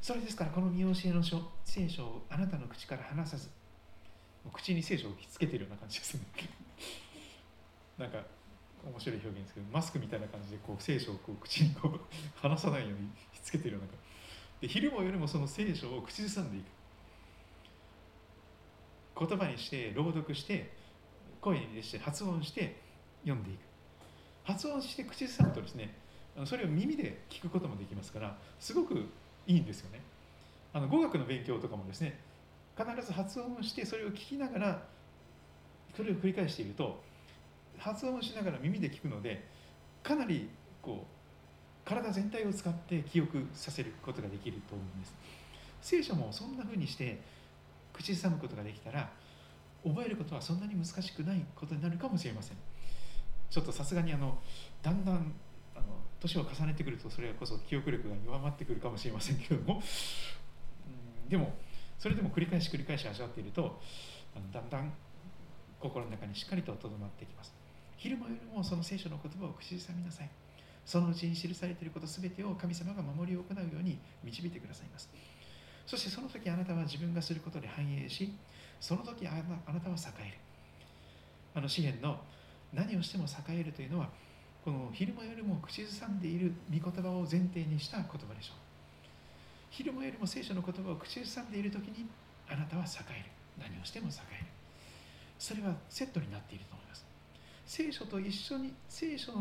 [0.00, 3.48] それですからこの見教えの書聖書をあなたの口から離さず
[4.52, 6.22] 口に聖書をひっつけているような感じですね。
[7.98, 8.18] なんか
[8.84, 12.00] 面白い表現ですけどマスクみたいな感じでこう聖書をこう口にこう
[12.36, 13.92] 離さないようにひっつけているような
[14.60, 16.81] で昼も夜もその聖書を口ずさんでいく。
[19.18, 20.70] 言葉にして朗読して
[21.40, 22.76] 声にして発音して
[23.24, 23.58] 読んでいく。
[24.44, 25.94] 発音して口ずさむとですね
[26.44, 29.06] それを耳で聞くこともできますからすごく
[29.46, 30.00] いいんですよね。
[30.72, 32.18] あの語学の勉強とかもですね
[32.76, 34.82] 必ず発音してそれを聞きながら
[35.94, 37.02] それを繰り返していると
[37.78, 39.46] 発音しながら耳で聞くので
[40.02, 40.48] かなり
[40.80, 45.14] こう体全体を使って記憶させることができると思うんです。
[45.82, 47.18] 聖書もそんな風にして
[47.92, 49.10] 口ずさむことができたら
[49.84, 52.56] 覚えることはそんなに難しくないことになるかもしれません。
[53.50, 54.38] ちょっとさすがにあの
[54.82, 55.34] だんだん
[55.74, 55.84] あの
[56.20, 59.82] 年を重ねてくるとそれこそ記憶力が弱まってくるかもしれませんけれども、
[61.24, 61.52] うん、でも
[61.98, 63.80] それでも繰り返し繰り返し味わっていると
[64.34, 64.92] あのだんだん
[65.80, 67.52] 心の中にしっかりととどまってきます。
[67.96, 70.30] 昼も夜もその聖書の言葉を口ずさみなさい。
[70.84, 75.08] そのうちに記されていること全てを神様が守りを行うように導いてくださいます。
[75.92, 78.32] そしてその時あなたは自分がすることで繁栄し
[78.80, 79.32] その時あ
[79.70, 80.38] なたは栄える。
[81.54, 82.18] あの詩篇の
[82.72, 84.08] 何をしても栄えるというのは
[84.64, 88.56] この昼も夜も口ずさんでいる御言葉を前提にした言葉でしょう。
[89.68, 92.06] 昼も夜も聖書の言葉を口ずさんでいる時に
[92.48, 93.68] あなたは栄える。
[93.68, 94.46] 何をしても栄える。
[95.38, 97.04] それはセットになっていると思います。
[97.66, 99.34] 聖書と一緒に聖書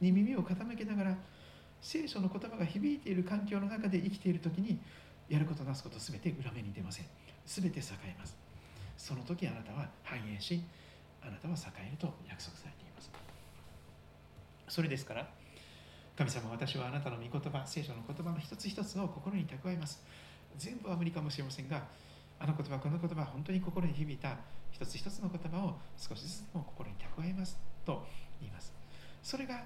[0.00, 1.16] に耳を傾けながら
[1.80, 4.80] 聖書の言葉が響いている環境の中で生きている時に
[5.28, 7.06] やることなすこと全て裏目に出ません。
[7.46, 8.36] 全て栄えます。
[8.96, 10.62] その時あなたは繁栄し
[11.22, 13.10] あなたは栄えると約束されています。
[14.68, 15.28] それですから
[16.16, 20.02] 神様私はあなたの御言葉聖書の言葉の一つ一つを心に蓄えます。
[20.56, 21.82] 全部は無理かもしれませんが
[22.38, 24.36] あの言葉この言葉本当に心に響いた
[24.70, 27.58] 一つ一つの言葉を少しずつも心に蓄えます。
[27.84, 28.06] と
[28.40, 28.72] 言います。
[29.22, 29.64] それが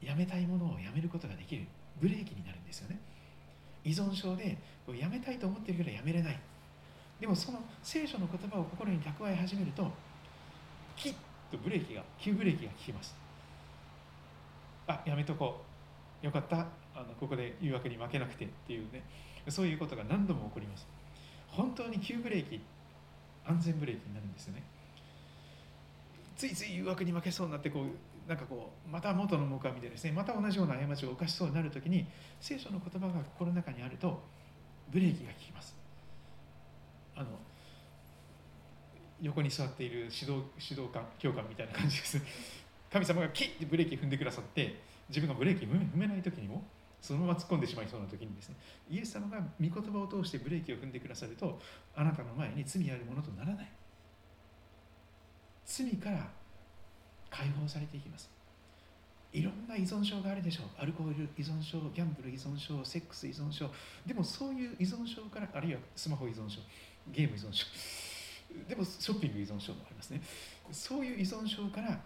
[0.00, 1.66] やめたいものをやめることができる
[2.00, 2.98] ブレーキになるんですよね。
[3.84, 4.56] 依存症で
[4.98, 6.40] やめたいと思ってるけどやめれない。
[7.20, 9.90] でもその聖書の言葉を心に蓄え始めると
[10.96, 11.14] キッ
[11.50, 13.14] とブレーキが急ブレーキが効きます。
[14.86, 15.62] あやめとこ
[16.22, 16.26] う。
[16.26, 16.66] よかった。
[16.94, 18.44] あのここで誘惑に負けなくて。
[18.44, 19.02] っていうね。
[19.48, 20.86] そういうことが何度も起こります。
[21.48, 22.60] 本当に急ブレーキ
[23.46, 24.62] 安全ブレーキになるんですよね。
[26.36, 27.84] ついつい誘惑に負けそうになってこう
[28.28, 32.06] なんかこうまた元の木阿弥でですねまた同じような過ちを犯しそうになる時に
[32.40, 34.22] 聖書の言葉が心の中にあると
[34.90, 35.76] ブレーキが効きます。
[37.16, 37.26] あの
[39.20, 42.20] 横に座っている指導指導官教官みたいな感じです。
[42.90, 46.62] 神様がキッてブレーキ踏んでくださって自分がブレーキ踏めない時にも
[47.00, 48.56] そのまま突っ込んでしまいそうな時にですね
[48.88, 51.60] イエス様が御言葉を通してブレーキを踏んでくださると
[51.94, 53.72] あなたの前に罪あるものとならない。
[55.66, 56.30] 罪から
[57.34, 58.30] 解放されていきます。
[59.32, 60.66] いろんな依存症があるでしょう。
[60.78, 63.68] アルコール依存症ギャンブル依存症セックス依存症。
[64.06, 66.60] でもそういう依存症からあるいはスマホ依存症
[67.10, 67.66] ゲーム依存症。
[68.68, 70.22] でもショッピング依存症もありますね。
[70.70, 71.98] そういう依存症から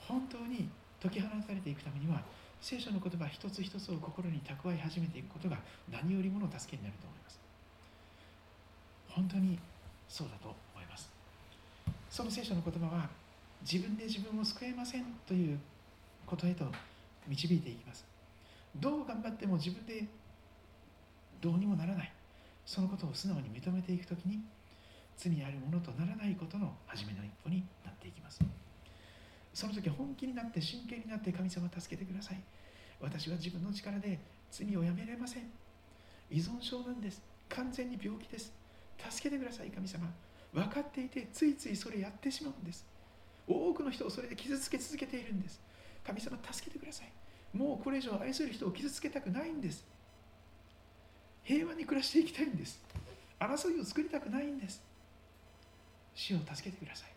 [0.00, 0.70] 本当に
[1.02, 2.22] 解き放たれていくためには
[2.62, 5.58] 聖書の言葉一つ一つを心に蓄え始めていくことが
[5.92, 7.38] 何よりもの助けになると思います。
[9.10, 9.58] 本当に
[10.08, 11.10] そうだと思います。
[12.08, 13.10] その聖書の言葉は
[13.62, 15.58] 自分で自分を救えませんという
[16.24, 16.64] ことへと
[17.26, 18.04] 導いていきます。
[18.76, 20.04] どう頑張っても自分で
[21.40, 22.12] どうにもならない。
[22.64, 24.40] そのことを素直に認めていくときに
[25.16, 28.40] 罪あるものとならないことの初めの一歩になっていきます。
[29.54, 32.40] その時本気になって真剣になって神様助けてください。
[33.00, 34.18] 私は自分の力で
[34.50, 35.44] 罪をやめれません。
[36.30, 37.22] 依存症なんです。
[37.48, 38.52] 完全に病気です。
[39.08, 40.12] 助けてください神様。
[40.52, 42.84] 分かっていてついついそれやってしまうんです。
[43.46, 45.60] 多くの人をそれで傷つけ続けているんです。
[46.04, 47.12] 神様助けてください。
[47.56, 49.84] もうこれ以上愛する人を傷つけたくないんです。
[51.42, 52.80] 平和に暮らしていきたいんです。
[53.38, 54.82] 争いを作りたくないんです。
[56.14, 57.10] 死を助けてください。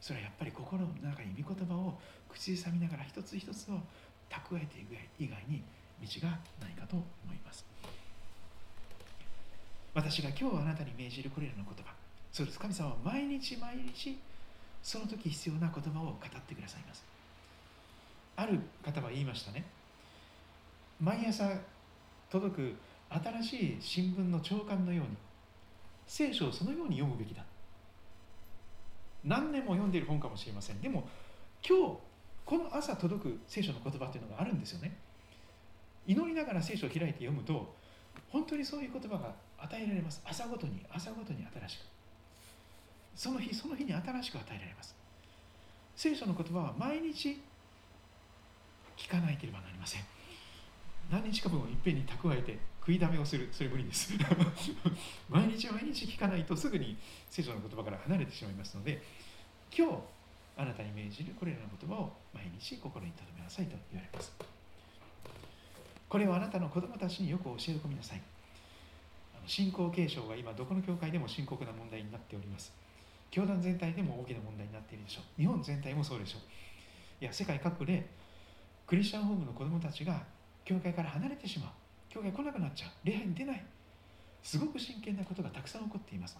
[0.00, 1.98] それはやっぱり心の中に御言葉を
[2.28, 3.80] 口ずさみながら一つ一つを
[4.30, 5.62] 蓄えていく以外に
[6.02, 7.66] 道がないかと思います。
[9.92, 11.94] 私が今日あなたに命じるこれらの言葉。
[12.32, 12.58] そうです。
[12.58, 14.18] 神様は毎日毎日
[14.82, 17.04] その時必要な言葉を語ってくださいます。
[18.36, 19.64] ある方は言いましたね。
[21.00, 21.50] 毎朝
[22.30, 22.76] 届く
[23.08, 25.16] 新しい新聞の朝刊のように
[26.06, 27.44] 聖書をそのように読むべきだ。
[29.24, 30.80] 何年も読んでいる本かもしれません。
[30.80, 31.08] でも
[31.66, 31.98] 今日
[32.46, 34.96] この朝届く聖書の言葉というのがあるんですよね。
[36.06, 37.74] 祈りながら聖書を開いて読むと
[38.30, 40.22] 本当にそういう言葉が与えられます。
[40.24, 41.99] 朝ごとに朝ごとに新しく。
[43.20, 44.96] その日その日に新しく与えられます。
[45.94, 47.38] 聖書の言葉は毎日
[48.96, 50.02] 聞かなければなりません。
[51.12, 53.50] 何日か分をいっぺんに蓄えて食いだめをする。
[53.52, 54.14] それ無理です。
[55.28, 56.96] 毎日毎日聞かないとすぐに
[57.28, 59.02] 聖書の言葉から離れてしまいますので
[59.70, 59.98] 今日
[60.56, 64.32] あなたに命じるこれらの言葉を毎日心に留めなさいと言われます。
[66.08, 68.22] これをあなたの子供たちによく教え込みなさい。
[69.46, 72.72] 信仰継承は今どこの教会でも深刻な問題になっております。
[73.30, 75.40] 教団全体でも大きな問題になっているでしょう。
[75.40, 76.42] 日本全体もそうでしょう。
[77.22, 78.08] いや世界各国で
[78.86, 80.22] クリスチャンホームの子供たちが
[80.64, 81.70] 教会から離れてしまう。
[82.08, 82.90] 教会来なくなっちゃう。
[83.04, 83.64] 礼拝に出ない。
[84.42, 86.36] すごく真剣なことがたくさん起こっています。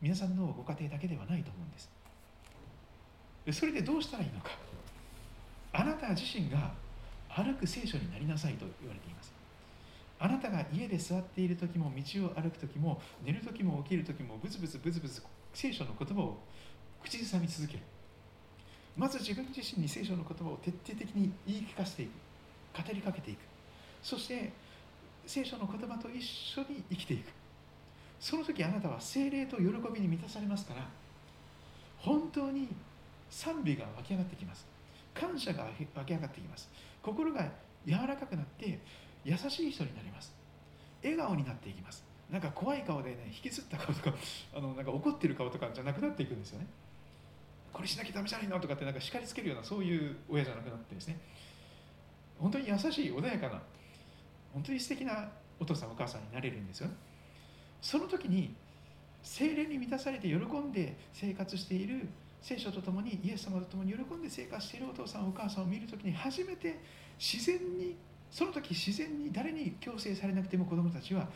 [0.00, 1.78] 皆さんのご家庭だけではないと思うんで
[3.52, 3.60] す。
[3.60, 4.50] それでどうしたらいいのか。
[5.72, 6.72] あなた自身が
[7.28, 9.32] 歩く聖書になりなさいと言われています。
[10.18, 15.22] あなたが家で座っている時も道を歩く時も寝る時も起きる時もブツブツブツブツ
[15.52, 16.38] 聖書の言葉を
[17.02, 17.80] 口ずさみ続ける。
[18.96, 22.10] まず自分自身に聖書の言葉を徹底的に言い聞かせていく。
[22.76, 23.38] 語りかけていく。
[24.02, 24.52] そして
[25.26, 27.30] 聖書の言葉と一緒に生きていく。
[28.20, 30.86] その時あなたは精霊と喜びに満たされますから
[31.98, 32.68] 本当に
[33.30, 34.66] 賛美が湧き上がってきます。
[35.14, 36.68] 感謝が湧き上がってきます。
[37.02, 37.48] 心が
[37.86, 38.78] 柔らかくなって
[39.24, 40.32] 優しい人になります。
[41.02, 42.09] 笑顔になっていきます。
[42.30, 44.14] なんか怖い顔でね引きずった顔とか
[44.54, 46.66] あのなんか怒ってる顔とかじゃなくなっていくんですよね。
[47.72, 51.18] これしなきゃダメじゃないのとかってなんか叱りつけるようなそういう親じゃなくなってですね。
[52.40, 53.60] 本当に優しい穏やかな
[54.54, 55.28] 本当に素敵な
[55.60, 56.88] お父さんお母さんになれるんですよ
[57.82, 58.54] その時に
[59.22, 62.08] 精霊に満たされて喜んで生活している
[62.40, 66.80] 聖書とともにイエス様と共に喜んで生活しているお父さんお母さんを見る時に初めて
[67.18, 67.96] 自然に
[68.30, 71.28] その時自然に誰に強制されなくても子供たちは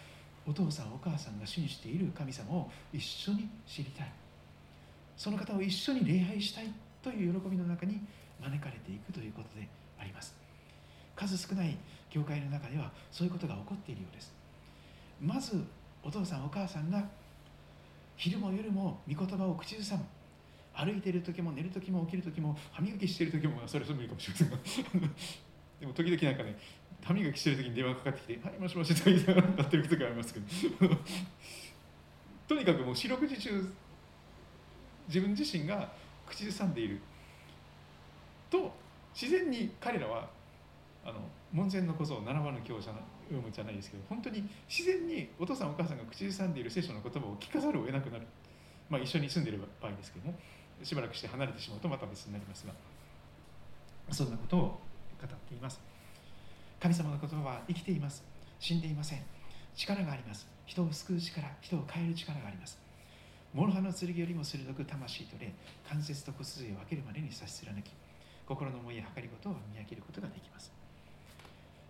[0.47, 4.13] お父さんお母さんが信じている神様を一緒に知りたい。
[5.17, 6.73] その方を一緒に礼拝したい
[7.03, 8.01] という喜びの中に
[8.41, 9.67] 招かれていくということで
[9.99, 10.35] あります。
[11.17, 11.77] 数少ない
[12.11, 14.33] 教会の中ではそういうことが起こっているようです。
[15.21, 15.63] まず
[16.03, 17.03] お父さんお母さんが
[18.17, 20.05] 昼も夜も御言葉を口ずさむ。
[20.77, 25.09] 歩いている時も寝る時も起きる時も歯磨きしている時もそれそれ無理かもしれませんが。
[25.79, 26.57] でも時々なんかね
[27.05, 30.47] 歯磨きしてる時に電話かかってきて「はいもしもし」と言いながらなってる時がありますけど
[32.49, 33.73] とにかくもう四六時中
[35.07, 35.93] 自分自身が
[36.27, 37.01] 口ずさんでいる。
[38.51, 38.73] と
[39.15, 40.29] 自然に彼らは
[41.05, 41.21] あの
[41.53, 48.27] 門前のこそ習わぬ教者の読むじゃないですけど本当に自然にお父さんお母さんが口ずさんでいる聖書の言葉を聞かざるを得なくなる、
[48.89, 50.35] まあ、一緒に住んでいる場合ですけども
[50.83, 52.73] しばらくして離れてしまうとまた別になりますが。
[54.11, 55.81] そんなことを語っています。
[56.85, 58.23] 神様の言葉は生きています。
[58.61, 59.23] 死んでいません。
[59.75, 60.47] 力があります。
[60.67, 62.79] 人を救う力人を変える力があります。
[63.55, 65.51] 諸刃の剣よりも鋭く魂と霊
[65.89, 67.91] 関節と骨髄を分けるまでに差し貫き
[68.47, 70.71] 心の思いや計りごとを見分けることができます。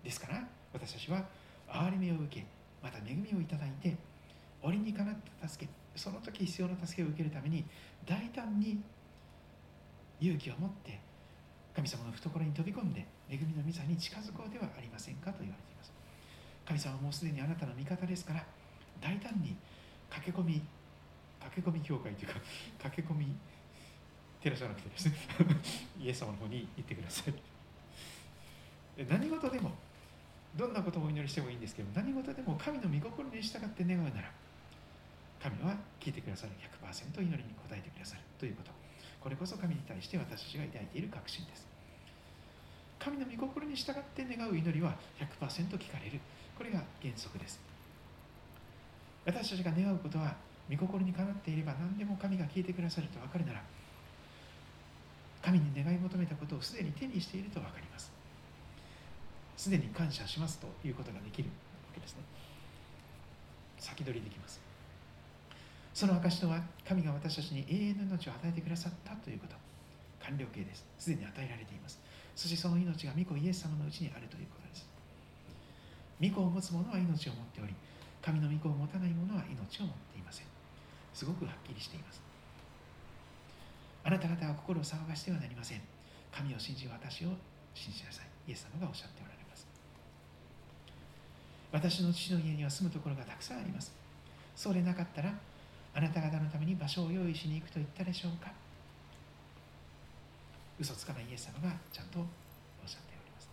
[0.04, 1.24] ですから私たちは
[1.66, 2.46] 憐れみを受け
[2.80, 3.96] また恵みをいただいて
[4.62, 7.64] 折にかなった助けその時必要な助けを受けるために
[8.06, 8.80] 大胆に
[10.20, 11.00] 勇気を持って
[11.74, 15.92] 神様の懐に飛び込んで恵みの御座に近づこうではありませんかと言われています。
[16.64, 18.44] 神様はもうすでにあなたの味方ですから
[19.00, 19.56] 大胆に
[20.08, 20.62] 駆け込み
[21.40, 22.40] 駆け込み教会というか
[22.90, 23.36] 駆け込み
[24.40, 25.16] 寺じゃなくてですね
[26.00, 27.34] イエス様の方に行ってください
[29.08, 29.72] 何事でも
[30.56, 34.32] どんなことをお祈りしてもいいんですけど何事でも神の御心に従って願うなら
[35.42, 36.52] 神は聞いてくださる
[36.82, 38.70] 100%祈りに応えてくださるということ。
[39.20, 41.73] これこそ神に対して私たちが抱いている確信です。
[43.04, 46.18] 神の御心に従って願う祈りは100%聞かれる。
[46.56, 47.60] これが原則です。
[49.26, 50.34] 私たちが願うことは
[50.70, 53.62] 御心にかなっていれば何でも神が聞いてくださると分かるなら
[55.42, 58.10] 神に願い求めたことをすでに手にしていると分かります。
[59.58, 61.54] すでに感謝しますということができるわ
[61.92, 62.22] けですね。
[63.78, 64.58] 先取りできます。
[65.92, 69.54] その証とは神が私たちに永遠の命を与えてくださったということ。
[70.24, 70.86] 完了形です。
[70.98, 72.00] すでに与えられています。
[72.34, 74.86] そしてその命が御子イエス様のうちにあるということです。
[76.20, 77.74] 御子を持つ者は命を持っており
[78.22, 80.46] 神の御子を持たない者は命を持っていません。
[81.12, 82.20] すごくはっきりしています。
[84.02, 85.80] あなた方は心を騒がしてはなりません。
[86.32, 87.28] 神を信じ私を
[87.74, 88.26] 信じなさい。
[88.48, 89.66] イエス様がおっしゃっておられます。
[91.70, 93.92] 私の父の家には住むところがたくさんあります。
[94.56, 95.32] そうでなかったら
[95.94, 98.52] あなた方のために場所を用意しに行くと言ったでしょうか。
[100.78, 102.26] 嘘つかないイエス様がちゃんとおっ
[102.86, 103.48] しゃっております。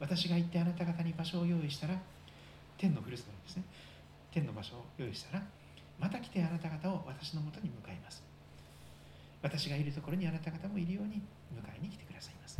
[0.00, 1.94] 私が行ってあなた方に場所を用意したら
[2.78, 3.64] 天のふるさとにですね。
[4.30, 5.42] 天の場所を用意したら
[6.00, 8.22] また来てあなた方を私のもとに向かいます。
[9.42, 11.22] 私がいるところにあなた方もいるように
[11.54, 12.58] 迎えに来てくださいます。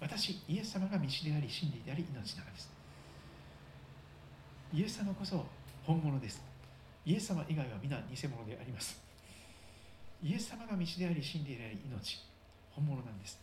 [0.00, 2.70] 私イエス様が道であり真理であり命なのです。
[4.72, 5.44] イエス様こそ
[5.84, 6.42] 本物です。
[7.04, 9.05] イエス様以外は皆偽物であります。
[10.22, 12.18] イエス様が道であり真理であり命。
[12.70, 13.38] 本物なんです。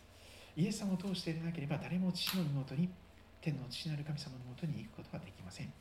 [0.56, 2.90] イエス様を通してでなければ誰も父の妹に
[3.42, 5.74] 天の父なる神様のもとに行くことはできません。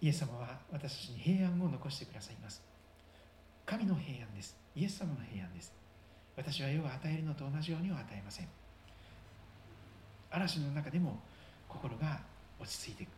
[0.00, 2.62] イエス様は私たちに平安を残してくださいます。
[3.66, 4.56] 神の平安です。
[4.76, 5.72] イエス様の平安です。
[6.36, 8.48] 私は世が与えるのと同じようには与えません。
[10.30, 11.18] 嵐の中でも
[11.68, 12.20] 心が
[12.60, 13.10] 落ち着いていく。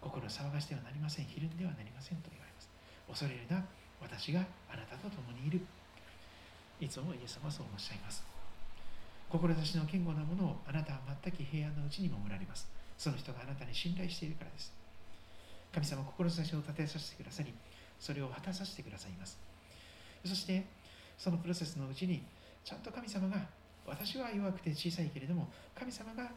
[0.00, 1.24] 心を騒がしてはなりません。
[1.24, 2.43] ひるんではなりませんと言わ
[3.08, 3.64] 恐れるな
[4.00, 5.60] 私があなたと共にいる。
[6.80, 8.24] いつもイエス様はそうおっしゃいます。
[9.30, 12.68] 志の堅固なものをあなたは全く平安のうちに守られます。
[12.98, 14.72] その人があなたに信頼しているからです。
[15.72, 17.52] 神様志を立てさせてくださり
[17.98, 19.38] それを果たさせてくださいます。
[20.24, 20.64] そして
[21.18, 22.22] そのプロセスのうちに
[22.64, 23.36] ちゃんと神様が
[23.86, 26.30] 私は弱くて小さいけれども神様が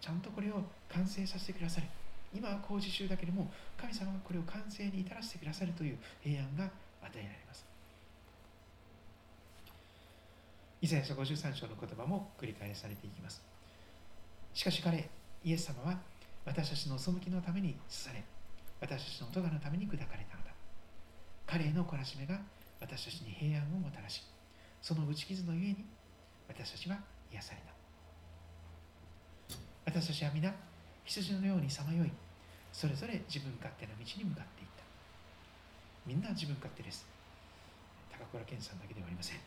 [0.00, 0.62] ちゃんとこれを
[0.92, 1.86] 完成させてくださる。
[2.32, 6.64] 今は工事中だけれども神様がこれを完成に至らせてくださるという平安が
[7.02, 7.64] 与えられます。
[10.82, 13.42] 以前書53章の言葉も繰り返されていきます。
[14.54, 15.08] しかし彼
[15.44, 15.98] イエス様は
[16.44, 18.24] 私たちの背きのために刺され
[18.80, 20.50] 私たちの咎のために砕かれたのだ。
[21.46, 22.40] 彼への懲らしめが
[22.80, 24.22] 私たちに平安をもたらし
[24.80, 25.84] その打ち傷のゆえに
[26.48, 26.98] 私たちは
[27.32, 27.80] 癒された。
[29.84, 30.54] 私たちは皆
[31.10, 32.12] 羊のようにさまよい。
[32.70, 34.86] それぞれ自分勝手な道に向かっていった。
[36.06, 37.02] みんな自分勝手です。
[38.14, 39.42] 高倉健さんだけではありません。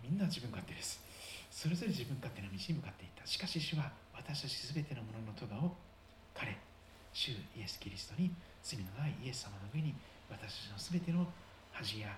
[0.00, 1.04] みんな自分勝手です。
[1.52, 3.28] それぞれ自分勝手な道に向かっていった。
[3.28, 5.76] しかし主は私たち全てのものの咎を
[6.32, 6.56] 彼
[7.12, 8.32] 主イエス・キリストに
[8.64, 9.92] 罪のないイエス様の上に
[10.32, 11.28] 私たちの全ての
[11.76, 12.16] 恥や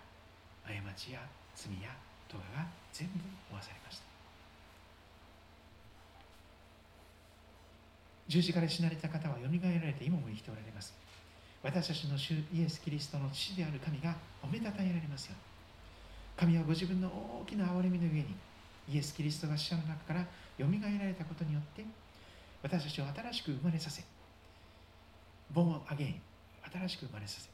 [0.63, 1.19] 過ちや
[1.59, 1.91] 罪や
[2.31, 2.63] 咎が
[2.95, 3.19] 全部
[3.51, 4.14] 負わされました。
[8.29, 10.95] 十字架で死なれた方はよみがえられて今も生きておられます。
[11.63, 15.37] 私たちの主イエス・キリストの父である神が褒めたたえられますよ。
[16.37, 18.35] 神はご自分の大きな憐れみの上に
[18.89, 20.27] イエス・キリストが死者の中から
[20.59, 21.85] よみがえられたことによって
[22.63, 24.03] 私たちを新しく生まれさせ
[25.53, 26.21] ボンアゲイン
[26.73, 27.49] 新しく生まれさせ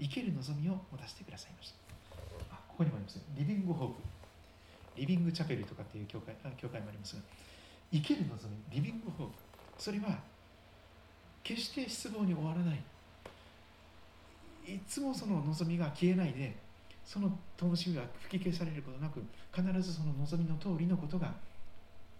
[0.00, 2.54] 生ける望みを持たせてくださいました。
[2.54, 3.94] あここにもありますリビングホープ。
[4.96, 7.22] リビングチャペルとかっていう教会教会もありますが
[7.92, 9.47] 生ける望みリビングホープ。
[9.78, 10.18] それは
[11.42, 12.82] 決して失望に終わらない。
[14.66, 16.54] いつもその望みが消えないで
[17.06, 19.22] その灯火が吹き消されることなく
[19.54, 21.32] 必ずその望みの通りのことが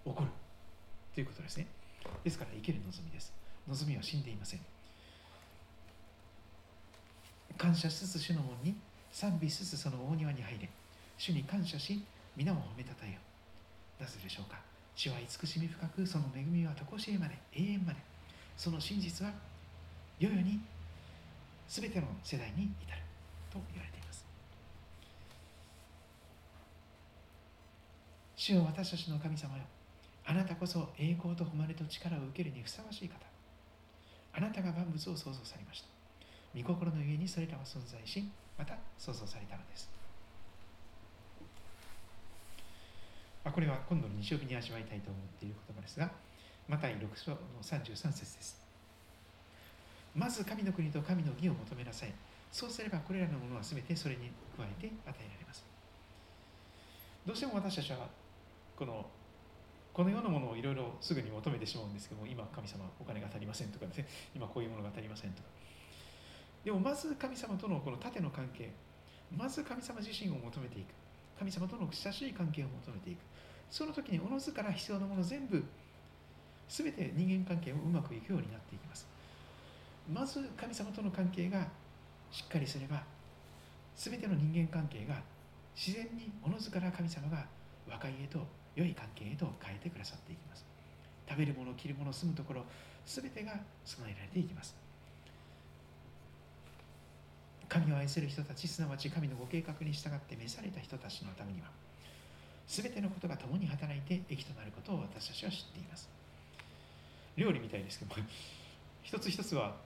[0.04, 0.28] 起こる。
[1.14, 1.66] ということですね。
[2.24, 3.34] ですから生ける望みです。
[3.68, 4.60] 望みは死んでいません。
[7.58, 8.76] 感謝しつつ主の門に
[9.12, 10.70] 賛美しつつその大庭に入れ。
[11.18, 12.02] 主に感謝し
[12.36, 13.18] 皆を褒めたたえよ。
[14.00, 14.67] なぜでしょうか。
[14.98, 18.00] 主は慈しみ深くその恵みは常しえまで永遠まで。
[18.56, 19.30] その真実は
[20.18, 20.58] 世々に
[21.68, 23.00] 全ての世代に至る
[23.48, 24.26] と言われています。
[28.34, 29.62] 主よ私たちの神様よ。
[30.26, 33.14] あなたこそ栄光と誉れと力を受けるにふさわしい方。
[34.32, 35.86] あなたが万物を創造されました。
[36.60, 38.28] 御心のゆえにそれらは存在し
[38.58, 39.97] また創造されたのです。
[43.44, 46.10] あこれは今度の日曜日に味わいたいと思っている言葉ですが
[46.68, 48.60] マタイ6章の33節です。
[50.14, 52.12] まず神の国と神の義を求めなさい。
[52.52, 55.64] そうすればこれらのものは全てそれに加えて与えられます。
[57.24, 58.08] どうしても私たちは
[58.76, 59.06] この
[59.94, 64.06] このようなものをいろいろすぐに求めてしまうんですけども今神様お金が足りませんとかですね。
[64.34, 65.48] 今こういうものが足りませんとか。
[66.64, 68.70] でもまず神様とのこの縦の関係
[69.34, 70.92] まず神様自身を求めていく。
[71.38, 73.18] 神様との親しい関係を求めていく。
[73.70, 75.62] その時におのずから必要なもの全部
[76.68, 79.06] 全て人間関係もうまくいくようになっていきます。
[80.12, 81.68] まず神様との関係が
[82.30, 83.02] しっかりすれば
[83.96, 85.22] 全ての人間関係が
[85.74, 87.46] 自然におのずから神様が
[87.88, 88.40] 和解へと
[88.74, 90.64] 良い関係へと変えてくださっていきます。
[91.28, 92.64] 食べるもの着るもの住むところ
[93.04, 93.52] 全てが
[93.84, 94.87] 備えられていきます。
[97.68, 101.68] 神を愛する人たちすなわち神のご計画に従って召された人たちのためには
[102.66, 106.08] 全てのことが共に働いて益となることを私たちは知っています。
[107.36, 108.22] 料理みたいですけども
[109.02, 109.76] 一つ一つは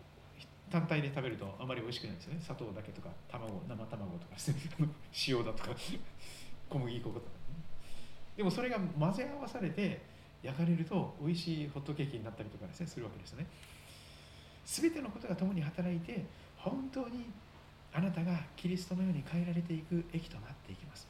[0.70, 2.40] 単体で食べるとあまり美味しくないですよね。
[2.40, 4.36] 砂糖だけとか卵生卵とか
[5.28, 5.76] 塩だとか
[6.70, 7.26] 小麦粉とか。
[8.36, 10.00] でもそれが混ぜ合わされて
[10.42, 13.46] 焼かれると美味しいホットケーキになったりとかですねするわけですよね。
[14.64, 16.24] 全てのことが共に働いて
[16.56, 17.26] 本当に
[17.94, 21.06] あなたがキリストのように変えられていく駅となっていきます。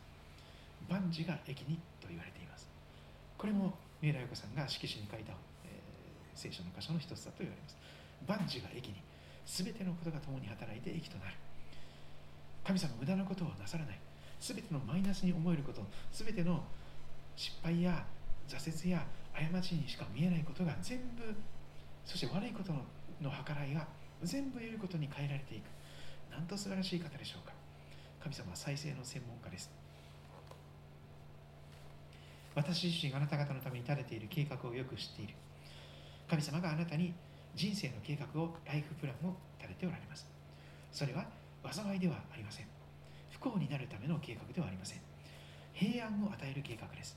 [0.88, 2.68] 万事が駅にと言われています。
[3.38, 5.32] これも三浦陽子さんが色紙に書いた、
[5.64, 7.76] えー、聖書の箇所の一つだと言われます。
[8.26, 8.94] 万事が駅に
[9.46, 11.36] 全てのことが共に働いて益となる。
[12.64, 13.98] 神様無駄なことをなさらない。
[14.42, 15.80] 全てのマイナスに思えること
[16.10, 16.64] 全ての
[17.36, 18.04] 失敗や
[18.48, 21.22] 挫折や過ちにしか見えないことが全部
[22.04, 23.86] そして悪いことの計らいが
[24.22, 25.70] 全部良いことに変えられていく。
[26.32, 27.52] なんと素晴らしい方でしょうか。
[28.20, 29.70] 神様は再生の専門家です。
[32.54, 35.34] 私自身があなた方のために立てている計画をよく知っている。
[36.28, 37.12] 神様があなたに
[37.54, 40.26] 人生の計画をライフプランを立てておられます。
[40.90, 41.26] それは
[41.70, 42.66] 災いではありません。
[43.30, 45.00] 不幸になるための計画ではありません。
[45.72, 47.16] 平安を与える計画です。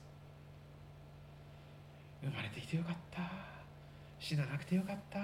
[2.21, 3.21] 生まれてきてよかった。
[4.19, 5.19] 死ななくてよかった。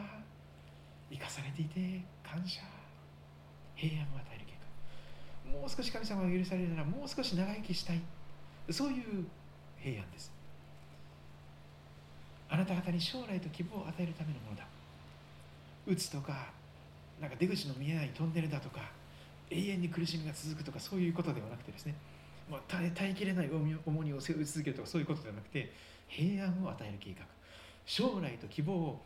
[1.10, 2.81] 生かされていて感謝。
[3.82, 4.54] 平安を与える計
[5.52, 8.02] 画もう少し神様が許されるならもう少し長生きしたい。
[8.70, 9.26] そういう
[9.80, 10.32] 平安です。
[12.48, 14.68] あなた方に将来と希望を与えるためのものだ。
[15.88, 16.52] うつとか
[17.20, 18.92] なんか出口の見えないトンネルだとか
[19.50, 21.96] 永遠に苦しみが続くとかそういうことではなくてですね、
[22.50, 25.72] まあ、耐え耐えきれない重荷を背負い続けるとかそういうことではなくて
[26.08, 27.26] 平安を与える計画。
[27.86, 29.02] 将来と希望を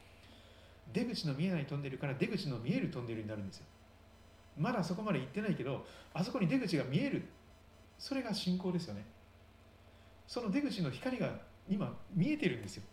[0.94, 3.66] 出口の見えないトンネルから出口の見えるトンネルになるんですよ。
[4.58, 7.26] まだそこまで行ってないけどあそこに出口が見える。
[7.98, 9.06] それが信仰ですよね。
[10.28, 11.30] その出口の光が
[11.70, 12.84] 今見えてるんですよ。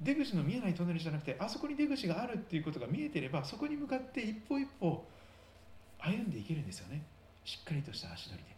[0.00, 5.04] 出口の見えないトンネルじゃなくてあそこに出口があるっていうことが見えてればそこに向かって一歩一歩
[5.98, 7.02] 歩んでいけるんですよね。
[7.44, 8.54] しっかりとした足取りで。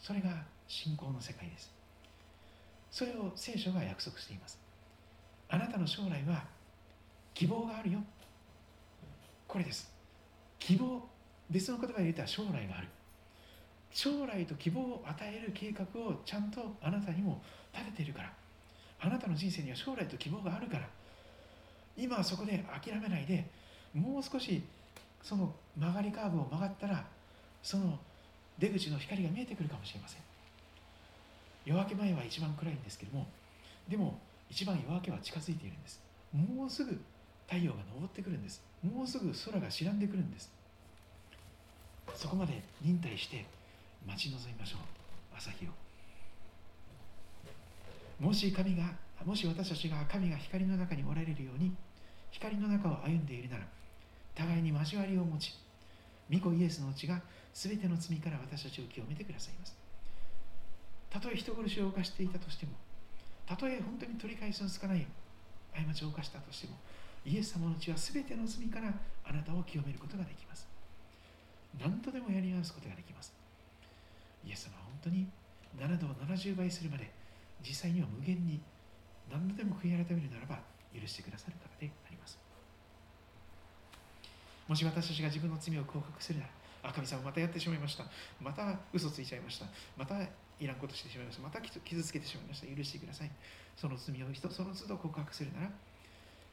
[0.00, 0.30] それが
[0.66, 1.72] 信仰の世界です。
[2.90, 4.58] それを聖書が約束しています。
[5.48, 6.44] あなたの将来は
[7.34, 8.00] 希望があるよ。
[9.46, 9.90] これです。
[10.58, 11.02] 希望
[11.50, 12.88] 別の言葉で言ったら将来がある。
[13.92, 17.40] 将来と希望を与える計画をちゃんとあなたにも
[17.72, 18.32] 立てているから。
[19.00, 20.88] あなたの人生には将来と希望があるから。
[21.96, 23.44] 今はそこで諦めないで
[23.94, 24.62] もう少し
[25.22, 27.04] その曲がりカーブを曲がったら
[27.62, 27.98] その
[28.58, 30.20] 出口の光が見えてくるかもしれません。
[31.64, 33.26] 夜明け前は一番暗いんですけども
[33.88, 34.18] でも
[34.50, 36.00] 一番夜明けは近づいているんです。
[36.32, 37.00] もうすぐ
[37.46, 38.60] 太陽が昇ってくるんです。
[38.84, 40.52] もうすぐ空が白んでくるんです。
[42.14, 43.46] そこまで忍耐して
[44.06, 44.80] 待ち望みましょう。
[45.36, 45.70] 朝日を。
[48.20, 48.92] もし神が
[49.24, 51.74] もし私たちが神が光の中におられるように
[52.30, 53.64] 光の中を歩んでいるなら
[54.34, 55.54] 互いに交わりを持ち
[56.30, 57.20] 御子イエスの血が
[57.54, 59.76] 全ての罪から私たちを清めてくださいます。
[61.10, 62.72] たとえ人殺しを犯していたとしても
[63.46, 65.06] たとえ本当に取り返しのつかない
[65.72, 66.76] 過ちを犯したとしても
[67.24, 68.92] イエス様の血は全ての罪から
[69.24, 70.68] あなたを清めることができます。
[71.80, 73.32] 何とでもやり直すことができます。
[74.44, 75.26] イエス様は本当に
[75.78, 77.10] 7度を70倍するまで
[77.66, 78.60] 実際には無限に
[79.30, 80.60] 何度でも悔い改めるならば
[80.94, 82.38] 許してくださる方であります。
[84.68, 86.50] もし私たちが自分の罪を告白するなら
[86.84, 88.04] あ神様またやってしまいました。
[88.40, 89.66] また嘘ついちゃいました。
[89.96, 90.20] また
[90.60, 91.42] いらんことしてしまいました。
[91.42, 92.66] また傷つけてしまいました。
[92.66, 93.30] 許してください。
[93.76, 95.70] その罪を人その都度告白するなら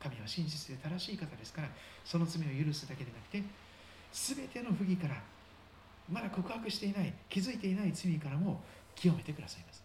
[0.02, 1.70] 神は真実で正しい方ですから
[2.04, 3.44] その罪を許すだけでなくて
[4.12, 5.22] 全ての不義から
[6.12, 8.62] まだ告白していない気づいていない罪からも
[8.96, 9.84] 清めてくださいます。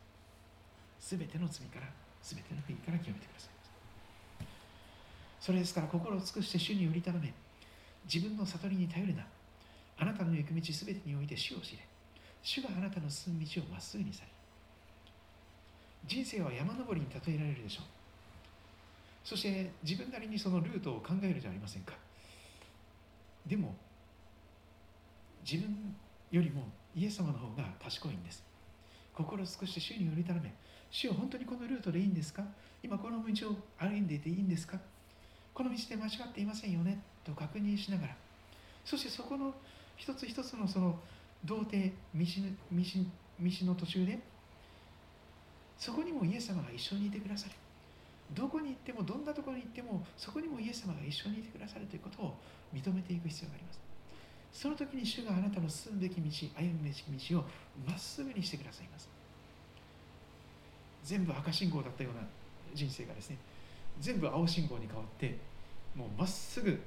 [1.01, 1.87] 全ての罪から
[2.23, 3.71] 全ての不義から清めてくださいます。
[5.41, 7.33] それですから心を尽くして主に売り頼め。
[8.13, 9.25] 自分の悟りに頼るな。
[9.99, 11.87] あなたの行く道すべてにおいて主を知れ。
[12.43, 14.29] 主があなたの進む道をまっすぐにされ。
[16.07, 17.85] 人生は山登りに例えられるでしょう。
[19.27, 21.95] そして自分なりにそのルートを考えるじゃありませんか。
[23.45, 23.75] でも
[25.45, 25.97] 自分
[26.31, 26.63] よりも
[26.95, 28.45] イエス様の方が賢いんです。
[29.13, 30.55] 心を尽くして主により頼め
[30.93, 32.45] 主は本当にこのルートでいいんですか？
[32.85, 34.79] 今この道を歩んでいていいんですか？
[35.53, 37.03] この道で間違っていませんよね？
[37.25, 38.15] と確認しながら。
[38.85, 39.53] そしてそこの
[39.97, 41.01] 一つ一つのその
[41.45, 42.25] 童貞道
[43.67, 44.21] の途中で
[45.79, 47.53] そこにもイエス様が一緒にいてくださる。
[48.35, 52.37] どこに行ってもどんなところに行ってもそこにもイエス様が一緒にいてくださるということを
[52.75, 53.81] 認めていく必要があります。
[54.53, 56.23] その時に主があなたの進むべき道
[56.57, 57.45] 歩むべき道を
[57.87, 59.09] まっすぐにしてくださいます。
[61.05, 62.23] 全部赤信号だったような
[62.75, 63.39] 人生がですね
[64.01, 65.39] 全部青信号に変わって
[65.95, 66.81] もうまっすぐ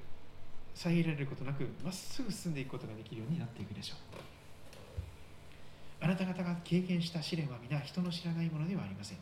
[0.76, 3.98] 遮られることなくまっすぐ進んでいくことができるようになっていくでしょう。
[6.02, 9.18] あなた方が経験した試練は皆人の知らないものではありません。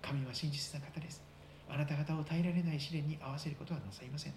[0.00, 1.27] 神は真実な方です。
[1.70, 4.32] あなた方を耐えられない試練に合わせることはなさいません。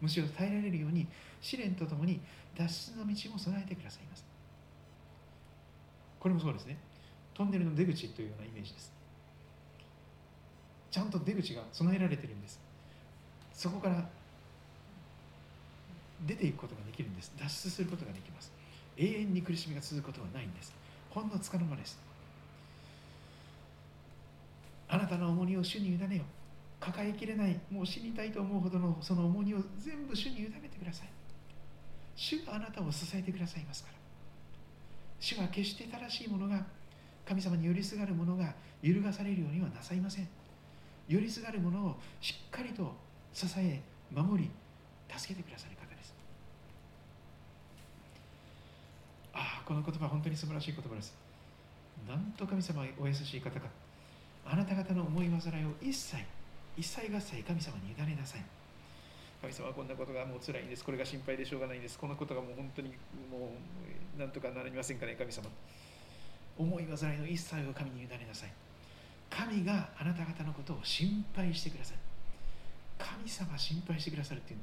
[0.00, 1.06] むしろ耐えられるように
[1.40, 2.20] 試練とともに
[2.56, 4.24] 脱出の道も備えてくださいます。
[6.20, 6.76] これもそうですね。
[7.32, 8.92] トンネルの出口というようなイメージです。
[10.90, 12.60] ちゃんと出口が備えられてるんです。
[13.52, 14.08] そこから
[16.26, 17.32] 出ていくことができるんです。
[17.38, 18.52] 脱出することができます。
[18.96, 20.72] 永遠に苦しみが続くことはないんです。
[21.10, 21.98] ほんのつかの間です。
[24.88, 26.24] あなたの重荷を主に委ねよ
[26.84, 31.08] 抱えきれないもう死にたいと思うほどのその重荷を全部主に委ねてください。
[32.14, 33.94] 主があなたを支えてくださいますから。
[35.18, 36.62] 主は決して正しいものが
[37.24, 40.28] 神様に寄りすがるものが揺るがされるようにはなさいません。
[41.08, 42.94] 寄りすがるものをしっかりと
[43.32, 43.80] 支え
[44.12, 44.50] 守り
[45.16, 46.12] 助けてくださる方です。
[49.32, 51.14] ああこの言葉は本当に素晴らしい言葉です。
[52.06, 53.68] なんと神様はお優しい方か。
[54.46, 56.16] あなた方の思い煩いを一切
[56.76, 58.44] 一切合切神様に委ねなさい。
[59.40, 60.84] 神様はこんなことがもう辛いんです。
[60.84, 61.98] これが心配でしょうがないんです。
[61.98, 62.88] このことがもう本当に
[63.30, 63.52] も
[64.16, 65.48] うなんとかなりませんかね神様。
[66.56, 68.52] 思い煩いの一切を神に委ねなさい。
[69.30, 71.96] 神があなた方のことを心配してください。
[72.98, 74.60] 神様心配してくださるっていう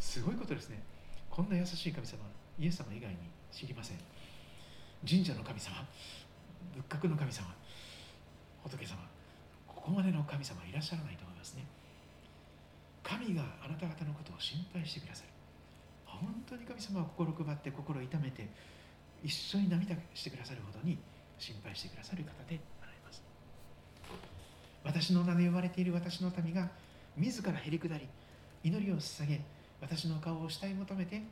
[0.00, 0.82] すごいことですね。
[1.30, 2.18] こんな優しい神様
[2.58, 3.16] イエス様以外に
[3.52, 3.98] 知りません。
[5.08, 5.84] 神社の神様
[6.74, 7.54] 仏閣の神様
[8.64, 9.11] 仏様
[9.82, 11.66] ここまでの神様いらっしゃらないと思いますね。
[13.02, 15.28] 神があなた方のことを心配してくださる。
[16.06, 18.46] 本当に神様は心配って心を痛めて
[19.24, 20.98] 一緒に涙してくださるほどに
[21.36, 23.24] 心配してくださる方であられます。
[24.84, 26.70] 私の名で呼ばれている私の民が
[27.16, 28.08] 自らへり下り
[28.62, 29.40] 祈りを捧げ
[29.80, 31.22] 私の顔を慕い求めて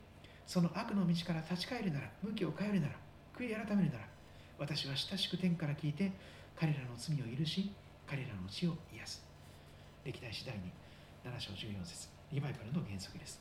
[0.45, 2.95] その悪の道から立ち返るなら向きを変えるなら
[3.33, 4.05] 悔い改めるなら
[4.59, 6.11] 私は親しく天から聞いて
[6.59, 7.71] 彼らの罪を許し
[8.11, 9.23] 彼らの血を癒す。
[10.03, 10.67] 歴代史第に
[11.23, 12.09] 7章14節。
[12.33, 13.39] リバイバルの原則です。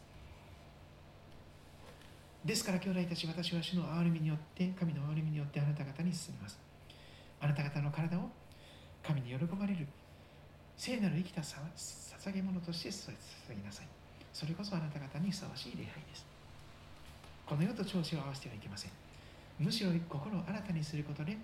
[2.44, 6.56] ですから兄弟たち私は主の憐れみによって神の憐れみによってあなた方に進みます。
[7.40, 8.30] あなた方の体を
[9.02, 9.88] 神に喜ばれる
[10.76, 13.10] 聖なる生きた捧げ物として捧
[13.48, 13.88] げなさい。
[14.32, 16.24] それこそあなた方にふさわしい礼拝です。
[17.44, 18.92] この世と調子を合わせてはいけません。
[19.58, 21.36] むしろ心を新たにすることで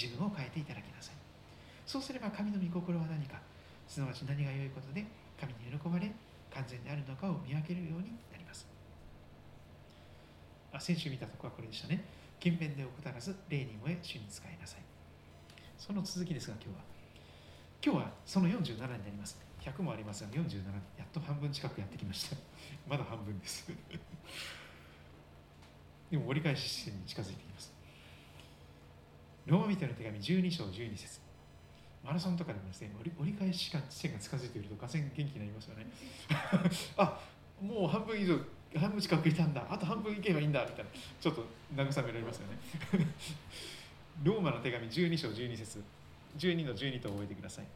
[0.00, 1.21] 自分を変えていただきなさい。
[1.86, 3.40] そうすれば神の御心は何か。
[3.88, 5.04] すなわち何が良いことで
[5.38, 6.10] 神に喜ばれ
[6.54, 8.66] 完全であるのかを見分けるようになります。
[10.72, 12.04] あ先週見たところはこれでしたね。
[12.40, 14.80] 勤勉で怠らず霊に燃え主に使いなさい。
[15.78, 16.84] その続きですが今日は。
[17.84, 19.38] 今日はその47になります。
[19.60, 20.64] 100もありますが47
[20.98, 22.36] やっと半分近くやってきました。
[22.88, 23.70] まだ半分です。
[26.10, 27.72] でも折り返し視点に近づいています。
[29.46, 31.21] ローマ人の手紙12章12節。
[32.04, 35.86] マラソンとかでもですね折り返し地点が近づいているとがぜん元気になりますよね。
[36.96, 37.20] あ
[37.60, 38.38] もう半分以上
[38.76, 39.64] 半分近くいたんだ。
[39.70, 40.90] あと半分行けばいいんだみたいな。
[41.20, 41.44] ちょっと
[41.74, 42.58] 慰められますよね。
[44.24, 45.82] ローマの手紙12章12節。
[46.38, 47.66] 12の12と覚えてください。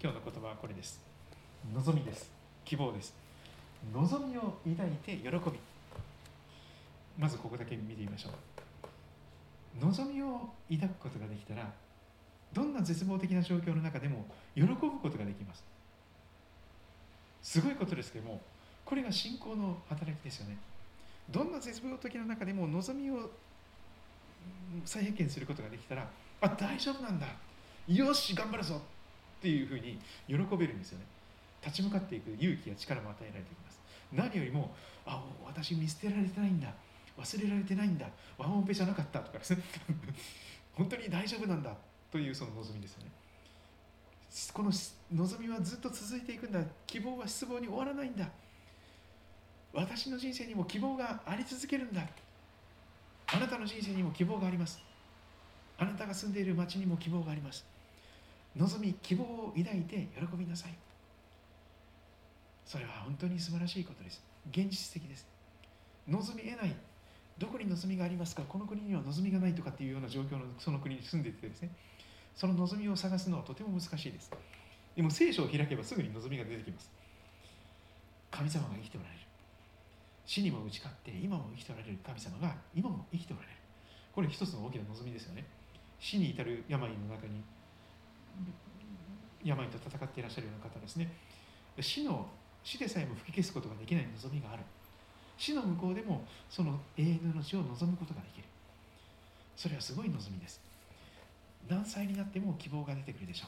[0.00, 1.00] 今日の言葉はこれです。
[1.74, 2.30] 望みです。
[2.64, 3.14] 希望です。
[3.92, 5.58] 望みを抱いて喜び。
[7.18, 8.32] まずここだけ見てみましょう。
[9.80, 11.72] 望みを抱くことができたら
[12.52, 15.64] どんな絶望的な状況の中でも喜ぶことができます。
[17.42, 18.40] すごいことですけども
[18.84, 20.56] これが信仰の働きですよね。
[21.30, 23.30] どんな絶望的な中でも望みを
[24.84, 26.08] 再発見することができたら
[26.40, 27.26] あ大丈夫なんだ。
[27.88, 28.80] よし頑張るぞ。
[29.38, 31.04] っていうふうに喜べるんですよね。
[31.64, 33.80] 立ち向かっていく勇気や力も与えられています。
[34.12, 34.74] 何よりも
[35.04, 36.72] あ私見捨てられてないんだ。
[37.18, 38.06] 忘れられてないんだ。
[38.38, 39.62] ワンオペじゃなかったとかですね。
[40.74, 41.74] 本当に大丈夫なんだ。
[42.10, 43.10] というその望みですよね。
[44.52, 44.70] この
[45.14, 46.60] 望みはずっと続いていくんだ。
[46.86, 48.28] 希望は失望に終わらないんだ。
[49.72, 52.02] 私の人生にも希望があり続けるんだ。
[53.26, 54.80] あなたの人生にも希望があります。
[55.78, 57.64] あなたが住んでいる町にも希望があります。
[58.56, 60.74] 望み希望を抱いて喜びなさい。
[62.64, 64.22] それは本当に素晴らしいことです。
[64.50, 65.26] 現実的です。
[66.08, 66.74] 望み得ない。
[67.38, 68.42] どこに望みがありますか？
[68.48, 71.70] この国には望みがないとかっていうような状況のその国に住んでいてですね。
[72.36, 74.30] その望みを探すのはとても難しいです。
[74.94, 76.90] でも聖書を開けばすぐに望みが出てきます。
[78.30, 79.20] 神様が生きておられる。
[80.26, 81.98] 死にも打ち勝って今も生きておられる。
[82.04, 83.54] 神様が今も生きておられる。
[84.14, 85.44] これ一つの大きな望みですよね。
[85.98, 87.42] 死に至る病の中に
[89.42, 91.10] 病と戦っていらっしゃるような方ですね。
[91.80, 92.26] 死の
[92.62, 94.62] 死でさえも吹き消すことができない望みがある。
[95.38, 98.44] 死の向こうでもその永遠の命を望むことができる。
[99.56, 100.60] それはすごい望みです。
[101.68, 103.46] 何歳になっても希望が出てくるでしょ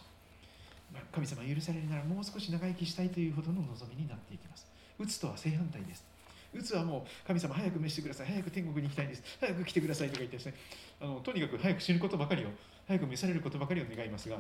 [0.91, 4.67] う、まあ、神様許されるならもう少し長生きしたいというほどの望みになっていきます。
[4.99, 6.05] うつとは正反対です。
[6.53, 8.27] うつはもう神様早く召してください。
[8.27, 9.23] 早く天国に行きたいんです。
[9.41, 10.55] 早く来てくださいとか言ってですね。
[11.01, 12.49] あのとにかく早く死ぬことばかりを
[12.87, 14.39] 早く召されることばかりを願いますが。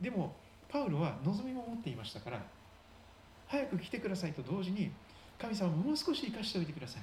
[0.00, 0.34] でも
[0.68, 2.42] パウロは望みも持っていましたから
[3.46, 4.90] 早く来てくださいと同時に
[5.38, 7.02] 神様もう少し生かしておいてください。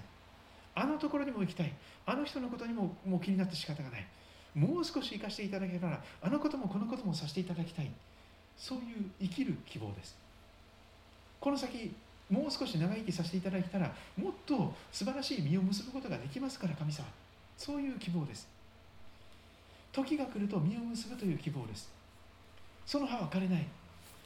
[0.75, 1.73] あのところにも行きたい。
[2.05, 4.07] あの人のことにももう気になって仕方がない。
[4.55, 7.91] もう少し生かしていただけたらあのこともこのこともさせていただきたい。
[8.57, 10.17] そういう生きる希望です。
[11.39, 11.93] この先
[12.29, 17.05] もう少し長生きさせていただいたらもっと素晴らしい実を結ぶことができますから神様。
[17.57, 18.47] そういう希望です。
[19.91, 21.89] 時が来ると実を結ぶという希望です。
[22.85, 23.65] その葉は枯れない。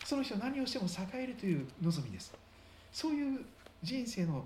[0.04, 2.34] その人何をしても栄えるという望みです。
[2.92, 3.46] そういう
[3.82, 4.46] 人生の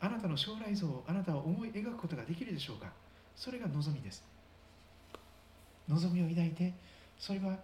[0.00, 2.92] あなたの将来像をあなたは思い描くことができるでしょうか。
[3.34, 4.22] それが望みです。
[5.88, 6.74] 望みを抱いて
[7.18, 7.56] それは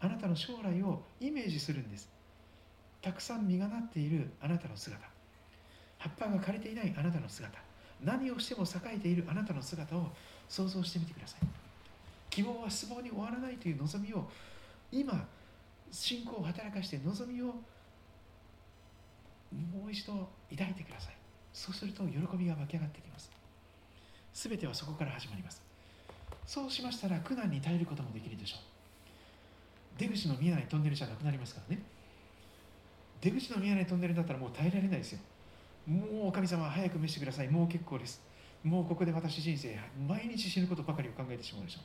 [0.00, 2.08] あなたの将来をイメージするんです。
[3.00, 4.98] たくさん実がなっているあなたの姿。
[5.98, 7.58] 葉っぱが枯れていないあなたの姿。
[8.02, 10.10] 何をしても栄えているあなたの姿を
[10.48, 11.40] 想像してみてください。
[12.30, 14.28] 希望は失望に終わらないという望みを
[14.90, 15.28] 今
[15.90, 17.46] 信仰を働かして望みを
[19.52, 21.16] もう一度抱いてください。
[21.52, 23.30] そうすると喜びが湧き上がってきます。
[24.32, 25.71] 全てはそこから始まります。
[26.46, 28.60] そうしましたら苦難に耐えることもできるでしょう。
[29.98, 31.82] 出口の見えないトンネルじゃなくなりますからね。
[33.20, 35.20] 出口の見えないトンネルだったらもう耐えられないですよ。
[35.86, 37.48] もう神様早く召してください。
[37.48, 38.20] もう結構です。
[38.64, 39.78] もうここで私人生
[40.08, 41.82] 毎日死ぬことばかりを考えてしまうでしょう。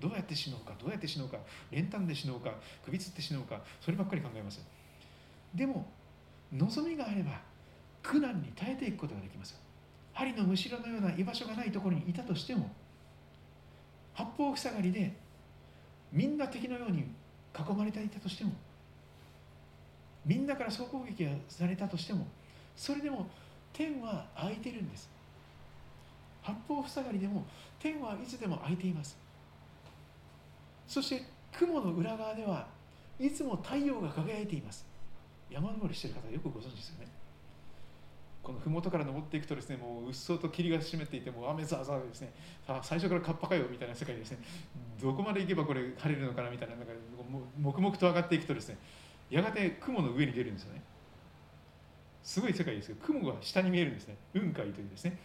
[0.00, 1.38] どうやって死のうかどうやって死のうか
[1.70, 2.52] 練炭で死のうか
[2.84, 4.60] 首つって死のうかそればっかり考えます
[5.54, 5.86] でも
[6.52, 7.40] 望みがあれば
[8.02, 9.58] 苦難に耐えていくことができます
[10.12, 12.70] 針のむしろのような居場所がないところにいたとしても
[14.16, 15.12] 八方塞がりで
[16.10, 17.04] みんな敵のように
[17.54, 18.52] 囲まれていたとしても
[20.24, 22.26] みんなから総攻撃がされたとしても
[22.74, 23.28] それでも
[23.72, 25.08] 天は開いてるんです。
[26.42, 27.44] 八方塞がりでも
[27.78, 29.18] 天はいつでも開いています。
[30.88, 32.66] そして雲の裏側では
[33.18, 34.86] いつも太陽が輝いています。
[35.50, 37.15] 山登りしてる方よくご存知ですよね。
[38.46, 42.32] この麓から登っていくとですねもううっそうと霧が湿っていても雨ざわざわですね
[42.64, 44.38] さあ最初からカッパかよみたいな世界ですね
[45.02, 46.92] どこまで行けばこれ晴れるのかなみたいななんか
[47.60, 48.78] 黙々と上がっていくとですね
[49.30, 50.82] やがて雲の上に出るんですよね。
[52.22, 54.16] すごい世界ですけど雲が下に見えるんですね。
[54.32, 55.18] 雲海というですね。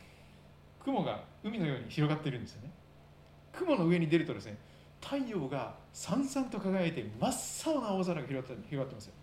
[0.84, 2.72] 雲が海のように広がっているんですよね。
[3.53, 4.57] 雲の上に出るとですね
[5.01, 9.13] 太陽がさんさんと輝いて真っ青な青空が広がって広がってますよ。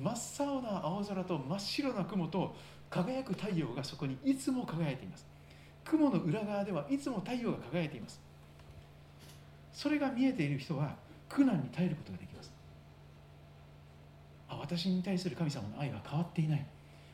[0.00, 2.54] 真っ青な青空と真っ白な雲と
[2.92, 5.26] 輝く太陽がそこにいつも輝いています。
[5.84, 8.20] 雲の裏側ではいつも太陽が輝いています。
[9.72, 10.94] それが見えている人は
[11.28, 12.52] 苦難に耐えることができます。
[14.50, 16.66] あ私に対する神様の愛は変わっていない。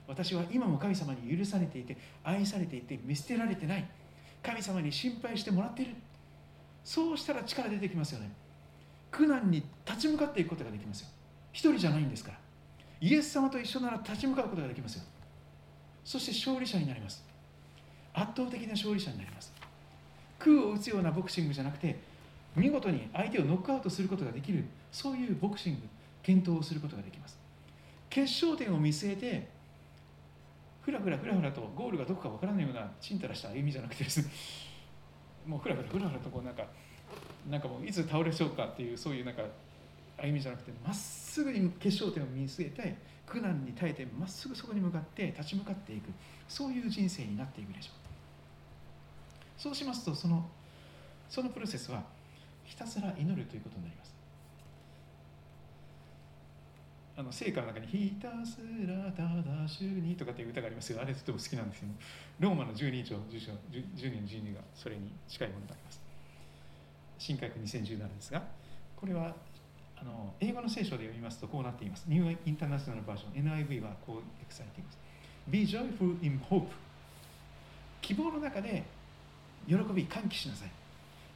[0.09, 3.89] 私は今も神様に許されていて愛されていて見捨てられてない。
[4.43, 5.95] 神様に心配してもらっている。
[6.83, 8.33] そうしたら力出てきますよね。
[9.13, 11.09] 苦難に立ち向かっていくことができますよ。
[11.53, 12.39] 一人じゃないんですから。
[13.01, 15.05] イエス様と一緒なら立ち向かうことができますよ。
[16.09, 17.23] そして勝利者になります。
[18.15, 19.53] 圧倒的な勝利者になります。
[20.39, 21.99] 空を打つようなボクシングじゃなくて
[22.57, 25.81] 見事に相手をノックアウトすることができるそういうボクシング
[26.23, 27.39] 検討をすることができます。
[28.09, 29.49] 決勝点を見据えて
[30.81, 34.31] ふらふらふらふらとゴールがどこかわからないようなちんたらした歩みじゃなくてですね。
[35.47, 36.65] もうふらふらふらふらとこうなんか
[37.51, 39.43] なんかもういつ倒れそうかっていうそういうなんか
[40.19, 42.97] 歩みじゃなくてまっすぐに決勝点を見据えて
[43.27, 46.11] 苦難に耐えてまっすぐそこに向かって立ち向かっていく。
[46.49, 49.61] そういう人生になっていくでしょう。
[49.61, 50.49] そうしますとその
[51.29, 52.03] そのプロセスは
[52.65, 54.09] ひたすら祈るということになります。
[57.19, 61.93] あの聖歌の中に「ひたすらただ主に」とかっていう歌がありますよあれとても好きなんですけど
[62.39, 66.01] ローマの12章10章10年12がそれに近いものがあります。
[67.19, 68.43] 新海区2017ですが
[68.95, 69.35] これは
[70.01, 72.05] あの英語の聖書で読みますとこうなっています。
[72.07, 74.81] ニューインターナショナルバージョン NIV はこう訳されて。
[74.81, 74.99] います
[75.49, 76.69] Be joyful in hope
[78.01, 78.85] 希望の中で
[79.67, 80.71] 喜び歓喜しなさい。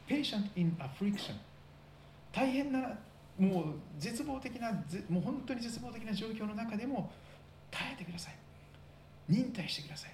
[0.07, 1.35] Patient in affliction
[2.31, 2.97] 大変な
[3.37, 3.65] もう
[3.97, 4.71] 絶望的な
[5.09, 7.11] もう本当に絶望的な状況の中でも
[7.71, 8.35] 耐えてください。
[9.27, 10.11] 忍耐してください。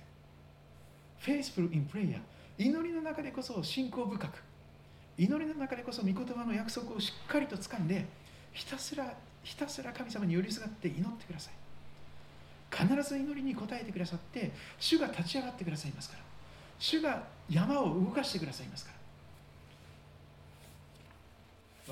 [1.22, 2.20] Faithful in prayer
[2.58, 4.44] 祈りの中でこそ信仰深く。
[5.18, 8.06] 祈りの中でこそ御言葉の約束をしっかりと掴んで
[8.54, 11.54] ひたすらひたすら神様に寄りすがって祈ってください。
[12.72, 16.24] 必ず祈りに応えてくださって主が立ち上がってくださいますから。
[16.78, 19.00] 主が山を動かしてくださいますから。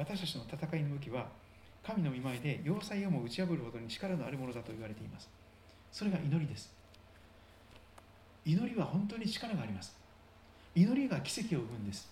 [0.04, 1.28] 私たちの戦いの武器は
[1.84, 5.30] 神の御前で要塞をも打ち破るほどに力のあるものだと言われています。
[5.92, 6.72] それが祈りです。
[8.46, 9.96] 祈りは本当に力があります。
[10.76, 12.08] 祈りが奇跡を生むんです。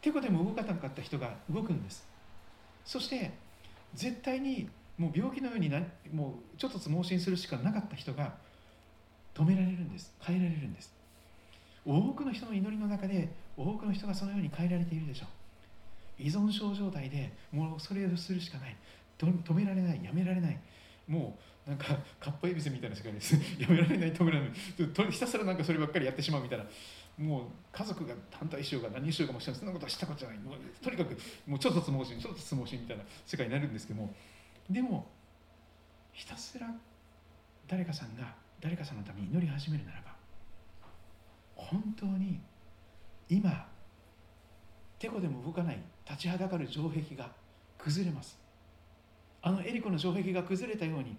[0.00, 2.06] てこでも動かなかった人が動くんです。
[2.88, 3.32] そして
[3.94, 4.66] 絶対に
[4.96, 5.78] もう病気のようにな
[6.10, 8.32] もうちょっとつ盲信するしかなかった人が
[9.34, 10.10] 止められるんです。
[10.18, 10.90] 変えられるんです。
[11.84, 13.28] 多くの人の祈りの中で
[13.58, 16.22] 多くの人がそのように変えられているでしょう。
[16.22, 18.76] 依存症状態でもうそれをするしかない。
[19.18, 20.02] 止められない。
[20.02, 20.58] やめられない。
[21.06, 23.34] もうなんかかっぱえびせみたいな世界です。
[23.58, 26.64] やめられない止められないひたすらなんかそればっかりやってしまうみたいな。
[27.18, 27.42] もう
[27.72, 34.14] 家族が反対しようが何しようかもしれないそんなことはしたことじゃないもうとにかくもうちょっとつもしちょっとつもしみたいな世界になるんですけども
[34.70, 35.06] でも
[36.12, 36.68] ひたすら
[37.66, 40.14] 誰かさんが誰かさんのために祈り始めるならば
[41.56, 42.40] 本当に
[43.28, 43.66] 今
[44.98, 45.78] てこでも動かない
[46.08, 47.30] 立ちはだかる城壁が
[47.78, 48.38] 崩れます。
[49.40, 51.16] あのエリコの城壁が崩れたように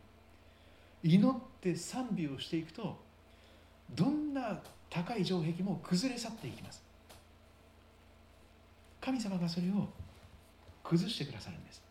[1.03, 2.97] 祈って賛美をしていくと
[3.95, 6.81] どんな高い城壁も崩れ去っていきます。
[9.01, 9.87] 神様がそれを
[10.83, 11.81] 崩してくださるんです。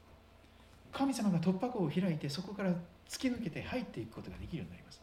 [0.92, 2.70] 神様が突破口を開いてそこから
[3.08, 5.00] 突き抜けて入っていくことができるようになります。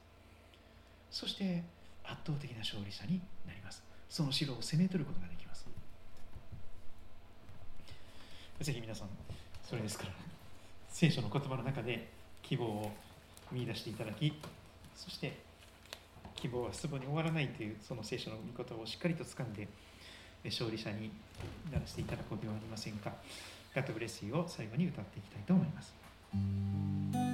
[1.09, 1.63] そして
[2.03, 3.84] 圧倒的な勝利者になります。
[4.09, 5.65] その城を攻め取ることができます。
[8.61, 9.09] ぜひ皆さん
[9.63, 10.11] それですから
[10.89, 12.07] 聖書の言葉の中で
[12.41, 12.91] 希望を
[13.51, 14.31] 見出していただき
[14.95, 15.38] そして
[16.35, 19.67] 希望は失望に終わらないというその聖書の御言葉をしっかりと掴んで
[20.45, 21.11] 勝利者に
[21.71, 23.11] ならせていただこうではありませんか。
[23.73, 27.24] ガットブレスユーを最後に歌っていきたいと思います。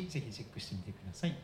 [0.00, 1.36] ぜひチェックしてみてください。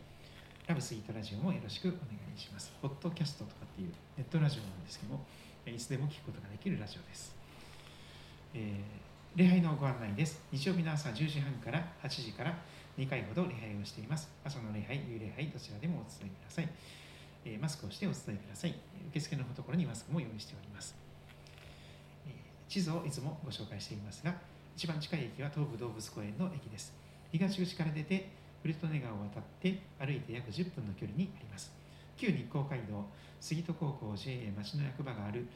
[0.66, 2.72] ラブスイートラジオもよろしくお願いします。
[2.80, 5.24] ポッドキャストとかっていうネットラジオなんですけども、
[5.66, 7.34] いつでも聞くことができるラジオです。
[8.54, 10.40] えー礼拝のご案内です。
[10.50, 12.56] 日曜日の朝10時半から8時から
[12.96, 14.30] 2回ほど礼拝をしています。
[14.42, 16.68] 朝の礼拝、夕礼拝、どちらでもお伝えください。
[17.44, 18.74] えーマスクをしてお伝えください。
[19.10, 20.96] 受付のところにマスクも用意しております。
[22.26, 24.34] えー地図をいつもご紹介していますが、
[24.74, 26.94] 一番近い駅は東武動物公園の駅です。
[27.30, 28.28] 東口から出て、
[28.62, 31.72] フルトネ川を渡って歩いて約10分の距離にあります。
[32.16, 33.04] 旧日光街道、
[33.40, 35.46] 杉戸高校 JA 町の役場がある、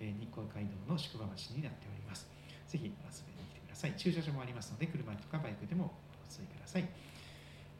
[0.00, 2.26] え日光街道の宿場町になっております。
[2.66, 3.92] ぜひ遊びに来てください。
[3.96, 5.92] 駐車場もありますので、車とかバイクでも
[6.24, 6.88] お伝えください。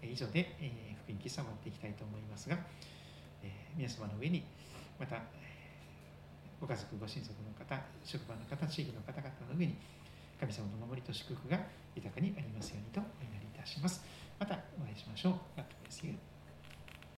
[0.02, 2.58] え以上で、え福音喫茶をっていきたいと思いますが、
[3.42, 4.44] え皆様の上に
[4.98, 5.22] また、
[6.60, 9.74] ご家族、ご親族の方、職場の方、地域の方々の上に
[10.38, 11.58] 神様の守りと祝福が
[11.94, 14.19] 豊かにありますようにとお祈りいたします。
[14.40, 16.29] またお会いしましょう。